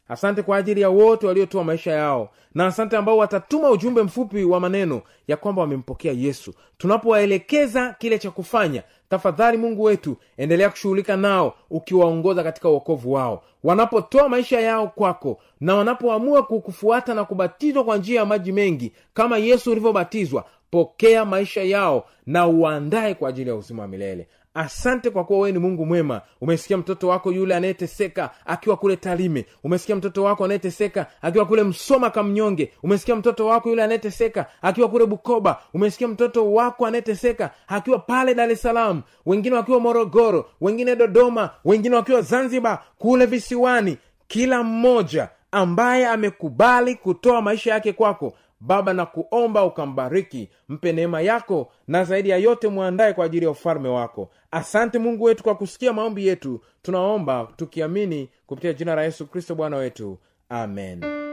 asante 0.08 0.42
kwa 0.42 0.56
ajili 0.56 0.80
ya 0.80 0.88
wote 0.90 1.26
waliotoa 1.26 1.64
maisha 1.64 1.92
yao 1.92 2.30
na 2.54 2.66
asante 2.66 2.96
ambao 2.96 3.16
watatuma 3.16 3.70
ujumbe 3.70 4.02
mfupi 4.02 4.44
wa 4.44 4.60
maneno 4.60 5.02
ya 5.28 5.36
kwamba 5.36 5.62
wamempokea 5.62 6.12
yesu. 6.12 6.54
Tunapowaelekeza 6.78 7.94
kile 7.98 8.18
cha 8.18 8.30
kufanya 8.30 8.82
tafadhali 9.08 9.58
mungu 9.58 9.82
wetu 9.82 10.16
endelea 10.36 10.70
kushughulika 10.70 11.16
nao 11.16 11.54
ukiwaongoza 11.70 12.42
katika 12.42 12.68
uokovu 12.68 13.12
wao. 13.12 13.42
Wanapotoa 13.64 14.28
maisha 14.28 14.60
yao 14.60 14.88
kwako 14.88 15.38
na 15.60 15.74
wanapoamua 15.74 16.42
kukufuata 16.42 17.14
na 17.14 17.24
kubatizwa 17.24 17.84
kwa 17.84 17.96
njia 17.96 18.20
ya 18.20 18.26
maji 18.26 18.52
mengi 18.52 18.92
kama 19.14 19.38
yesu 19.38 19.70
ulivyobatizwa 19.72 20.44
pokea 20.70 21.24
maisha 21.24 21.62
yao 21.62 22.04
na 22.26 22.46
uandae 22.46 23.14
kwa 23.14 23.28
ajili 23.28 23.50
ya 23.50 23.56
uzima 23.56 23.82
wa 23.82 23.88
milele 23.88 24.28
asante 24.58 25.10
kwa 25.10 25.24
kuwa 25.24 25.38
wewe 25.38 25.52
ni 25.52 25.58
mungu 25.58 25.86
mwema. 25.86 26.20
Umesikia 26.40 26.76
mtoto 26.78 27.08
wako 27.08 27.32
yule 27.32 27.54
anayeteseka 27.54 28.30
akiwa 28.46 28.76
kule 28.76 28.96
talime 28.96 29.46
umesikia 29.64 29.96
mtoto 29.96 30.22
wako 30.24 30.44
anayeteseka 30.44 31.06
akiwa 31.22 31.46
kule 31.46 31.62
msoma 31.62 32.10
kamnyonge. 32.10 32.72
Umesikia 32.82 33.16
mtoto 33.16 33.46
wako 33.46 33.68
yule 33.68 33.82
anayeteseka 33.82 34.46
akiwa 34.62 34.88
kule 34.88 35.06
bukoba. 35.06 35.60
Umesikia 35.74 36.08
mtoto 36.08 36.52
wako 36.52 36.86
anayeteseka 36.86 37.50
akiwa 37.68 37.98
pale 37.98 38.34
dar 38.34 38.50
es 38.50 38.62
salaam. 38.62 39.02
Wengine 39.26 39.56
wakiwa 39.56 39.80
morogoro 39.80 40.50
wengine 40.60 40.96
dodoma 40.96 41.50
wengine 41.64 41.96
wakiwa 41.96 42.20
zanzibar 42.22 42.82
kule 42.98 43.26
visiwani. 43.26 43.96
Kila 44.28 44.62
mmoja 44.62 45.28
ambaye 45.52 46.06
amekubali 46.06 46.94
kutoa 46.94 47.42
maisha 47.42 47.70
yake 47.72 47.92
kwako 47.92 48.32
baba 48.60 48.92
na 48.92 49.06
kuomba 49.06 49.64
ukambariki 49.64 50.50
mpe 50.68 50.92
neema 50.92 51.20
yako 51.20 51.72
na 51.88 52.04
zaidi 52.04 52.28
ya 52.28 52.36
yote 52.36 52.68
mwandaye 52.68 53.12
kwa 53.12 53.24
ajili 53.24 53.44
ya 53.44 53.50
ufalme 53.50 53.88
wako. 53.88 54.30
Asante 54.50 54.98
mungu 54.98 55.24
wetu 55.24 55.42
kwa 55.44 55.54
kusikia 55.54 55.92
maombi 55.92 56.26
yetu. 56.26 56.60
Tunaomba 56.82 57.48
tukiamini 57.56 58.28
kupitia 58.46 58.72
jina 58.72 58.94
la 58.94 59.02
yesu 59.02 59.26
kristo 59.26 59.54
bwana 59.54 59.76
wetu. 59.76 60.18
Amen 60.48 61.27